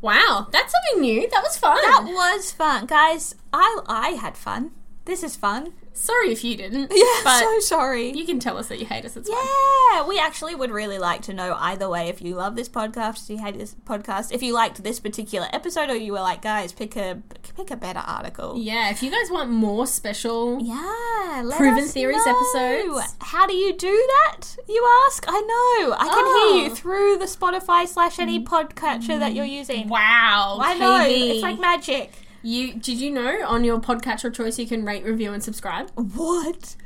Wow, 0.00 0.46
that's 0.52 0.72
something 0.72 1.00
new. 1.02 1.28
That 1.30 1.42
was 1.42 1.56
fun. 1.58 1.76
That 1.82 2.04
was 2.04 2.52
fun. 2.52 2.86
Guys, 2.86 3.34
I 3.52 3.80
I 3.86 4.08
had 4.10 4.36
fun. 4.36 4.70
This 5.08 5.22
is 5.22 5.36
fun. 5.36 5.72
Sorry 5.94 6.30
if 6.32 6.44
you 6.44 6.54
didn't. 6.54 6.92
Yeah, 6.94 7.20
but 7.24 7.40
so 7.40 7.60
sorry. 7.60 8.12
you 8.12 8.26
can 8.26 8.38
tell 8.38 8.58
us 8.58 8.68
that 8.68 8.78
you 8.78 8.84
hate 8.84 9.06
us. 9.06 9.16
It's. 9.16 9.26
Yeah, 9.30 10.06
we 10.06 10.18
actually 10.20 10.54
would 10.54 10.70
really 10.70 10.98
like 10.98 11.22
to 11.22 11.32
know 11.32 11.56
either 11.58 11.88
way 11.88 12.08
if 12.08 12.20
you 12.20 12.34
love 12.34 12.56
this 12.56 12.68
podcast, 12.68 13.22
if 13.24 13.30
you 13.30 13.38
hate 13.38 13.56
this 13.56 13.74
podcast, 13.86 14.32
if 14.32 14.42
you 14.42 14.52
liked 14.52 14.84
this 14.84 15.00
particular 15.00 15.48
episode, 15.50 15.88
or 15.88 15.96
you 15.96 16.12
were 16.12 16.20
like, 16.20 16.42
guys, 16.42 16.72
pick 16.72 16.94
a 16.94 17.22
pick 17.56 17.70
a 17.70 17.76
better 17.76 18.00
article. 18.00 18.58
Yeah, 18.58 18.90
if 18.90 19.02
you 19.02 19.10
guys 19.10 19.30
want 19.30 19.48
more 19.48 19.86
special, 19.86 20.60
Yeah, 20.60 21.50
Proven 21.56 21.86
Theories 21.88 22.26
know. 22.26 22.36
episodes. 22.36 23.16
How 23.22 23.46
do 23.46 23.54
you 23.54 23.74
do 23.74 23.88
that? 24.26 24.56
You 24.68 24.86
ask. 25.06 25.24
I 25.26 25.40
know. 25.40 25.96
I 25.98 26.06
can 26.06 26.26
hear 26.26 26.64
you 26.66 26.70
Oh. 26.70 26.74
through 26.74 27.16
the 27.16 27.24
Spotify 27.24 27.88
slash 27.88 28.18
any 28.18 28.38
mm. 28.38 28.44
podcatcher 28.44 29.18
that 29.18 29.32
you're 29.32 29.46
using. 29.46 29.88
wow, 29.88 30.58
I 30.60 30.76
know. 30.78 31.02
It's 31.08 31.42
like 31.42 31.58
magic. 31.58 32.12
You 32.42 32.74
did 32.74 32.98
you 32.98 33.10
know 33.10 33.44
on 33.46 33.64
your 33.64 33.80
podcatcher 33.80 34.32
choice 34.32 34.58
you 34.58 34.66
can 34.66 34.84
rate, 34.84 35.04
review, 35.04 35.32
and 35.32 35.42
subscribe. 35.42 35.90
What? 35.94 36.76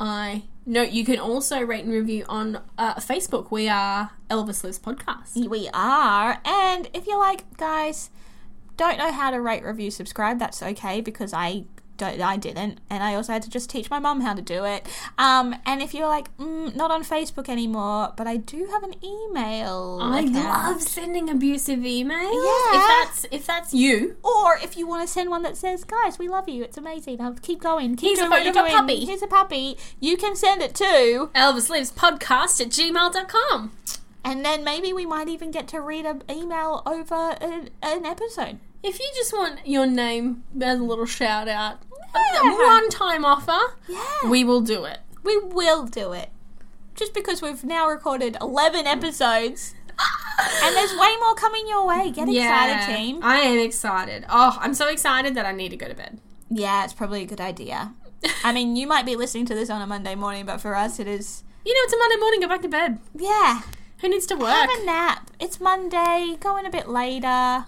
I 0.00 0.44
Note 0.66 0.92
you 0.92 1.04
can 1.04 1.18
also 1.18 1.60
rate 1.60 1.84
and 1.84 1.92
review 1.92 2.24
on 2.26 2.58
uh, 2.78 2.94
Facebook. 2.94 3.50
We 3.50 3.68
are 3.68 4.12
Elvis 4.30 4.64
Lives 4.64 4.78
Podcast. 4.78 5.46
We 5.46 5.68
are. 5.74 6.40
And 6.42 6.88
if 6.94 7.06
you're 7.06 7.20
like, 7.20 7.58
guys, 7.58 8.08
don't 8.78 8.96
know 8.96 9.12
how 9.12 9.30
to 9.30 9.42
rate, 9.42 9.62
review, 9.62 9.90
subscribe, 9.90 10.38
that's 10.38 10.62
okay 10.62 11.02
because 11.02 11.34
I 11.34 11.64
don't, 11.96 12.20
I 12.20 12.36
didn't, 12.36 12.78
and 12.90 13.02
I 13.02 13.14
also 13.14 13.32
had 13.32 13.42
to 13.42 13.50
just 13.50 13.70
teach 13.70 13.88
my 13.90 13.98
mum 13.98 14.20
how 14.20 14.34
to 14.34 14.42
do 14.42 14.64
it. 14.64 14.86
Um, 15.18 15.54
and 15.64 15.80
if 15.82 15.94
you're 15.94 16.08
like, 16.08 16.34
mm, 16.38 16.74
not 16.74 16.90
on 16.90 17.04
Facebook 17.04 17.48
anymore, 17.48 18.12
but 18.16 18.26
I 18.26 18.36
do 18.36 18.66
have 18.72 18.82
an 18.82 18.94
email. 19.04 19.98
I 20.02 20.20
account. 20.20 20.34
love 20.34 20.82
sending 20.82 21.30
abusive 21.30 21.80
emails. 21.80 22.32
Yeah. 22.32 22.74
If 22.74 22.88
that's 22.88 23.26
if 23.30 23.46
that's 23.46 23.72
you, 23.74 24.16
Or 24.24 24.56
if 24.62 24.76
you 24.76 24.86
want 24.86 25.02
to 25.06 25.08
send 25.12 25.30
one 25.30 25.42
that 25.42 25.56
says, 25.56 25.84
"Guys, 25.84 26.18
we 26.18 26.28
love 26.28 26.48
you. 26.48 26.62
It's 26.64 26.76
amazing. 26.76 27.18
Now 27.18 27.34
keep 27.40 27.60
going. 27.60 27.96
Keep 27.96 28.08
Here's 28.08 28.18
a 28.18 28.22
doing 28.22 28.30
what 28.30 28.44
you're 28.44 28.52
doing. 28.52 28.72
puppy." 28.72 29.04
Here's 29.04 29.22
a 29.22 29.26
puppy." 29.26 29.76
You 30.00 30.16
can 30.16 30.34
send 30.36 30.62
it 30.62 30.74
to, 30.76 31.30
Elvis 31.34 31.68
Lives 31.70 31.92
Podcast 31.92 32.60
at 32.60 32.68
gmail.com. 32.68 33.72
and 34.24 34.44
then 34.44 34.64
maybe 34.64 34.92
we 34.92 35.04
might 35.06 35.28
even 35.28 35.50
get 35.50 35.68
to 35.68 35.80
read 35.80 36.06
an 36.06 36.22
email 36.30 36.82
over 36.86 37.36
an, 37.40 37.70
an 37.82 38.04
episode. 38.06 38.58
If 38.86 38.98
you 39.00 39.10
just 39.16 39.32
want 39.32 39.66
your 39.66 39.86
name 39.86 40.44
as 40.60 40.78
a 40.78 40.82
little 40.82 41.06
shout 41.06 41.48
out, 41.48 41.78
Yeah. 42.34 42.52
one 42.54 42.88
time 42.90 43.24
offer, 43.24 43.76
Yeah, 43.88 44.28
we 44.28 44.44
will 44.44 44.60
do 44.60 44.84
it. 44.84 44.98
we 45.22 45.38
will 45.38 45.84
do 45.86 46.12
it. 46.12 46.30
Just 46.94 47.14
because 47.14 47.40
we've 47.42 47.64
now 47.64 47.88
recorded 47.88 48.36
eleven 48.40 48.86
episodes, 48.86 49.74
and 50.62 50.76
there's 50.76 50.92
way 50.96 51.16
more 51.20 51.34
coming 51.34 51.66
your 51.66 51.86
way. 51.86 52.10
Get 52.10 52.28
excited, 52.28 52.94
team. 52.94 53.20
I 53.22 53.38
am 53.40 53.58
excited. 53.58 54.24
Oh, 54.28 54.56
I'm 54.60 54.74
so 54.74 54.88
excited 54.88 55.34
that 55.34 55.46
I 55.46 55.52
need 55.52 55.70
to 55.70 55.76
go 55.76 55.88
to 55.88 55.94
bed. 55.94 56.20
Yeah, 56.50 56.84
it's 56.84 56.92
probably 56.92 57.22
a 57.22 57.26
good 57.26 57.40
idea. 57.40 57.94
I 58.44 58.52
mean, 58.52 58.76
you 58.76 58.86
might 58.86 59.06
be 59.06 59.16
listening 59.16 59.46
to 59.46 59.54
this 59.54 59.70
on 59.70 59.82
a 59.82 59.86
Monday 59.86 60.14
morning, 60.14 60.46
but 60.46 60.60
for 60.60 60.76
us, 60.76 60.98
it 61.00 61.06
is. 61.08 61.42
You 61.64 61.72
know, 61.74 61.80
it's 61.84 61.92
a 61.94 61.96
Monday 61.98 62.16
morning. 62.20 62.40
Go 62.40 62.48
back 62.48 62.62
to 62.62 62.68
bed. 62.68 62.98
Yeah, 63.16 63.62
Who 64.00 64.08
needs 64.08 64.26
to 64.26 64.36
work? 64.36 64.50
have 64.54 64.70
a 64.70 64.84
nap. 64.84 65.30
It's 65.40 65.58
Monday. 65.60 66.36
Go 66.38 66.56
in 66.58 66.66
a 66.66 66.70
bit 66.70 66.88
later. 66.88 67.66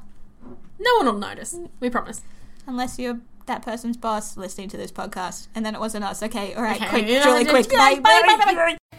No 0.79 0.97
one 0.97 1.07
will 1.07 1.21
notice. 1.21 1.57
We 1.81 1.91
promise. 1.91 2.23
Unless 2.67 2.99
you're 2.99 3.21
that 3.47 3.63
person's 3.63 3.97
boss 3.97 4.37
listening 4.37 4.69
to 4.71 4.77
this 4.77 4.93
podcast. 4.93 5.49
And 5.55 5.65
then 5.65 5.75
it 5.75 5.81
wasn't 5.81 6.05
us. 6.05 6.23
Okay, 6.23 6.55
all 6.55 6.63
right, 6.63 6.77
Okay, 6.81 6.89
quick, 6.89 7.07
yeah, 7.09 7.25
really 7.25 7.45
quick. 7.45 7.69
Bye, 7.71 7.95
bye, 7.95 8.01
bye, 8.03 8.37
bye, 8.37 8.45
bye, 8.45 8.55
bye, 8.55 8.77
bye. 8.93 8.99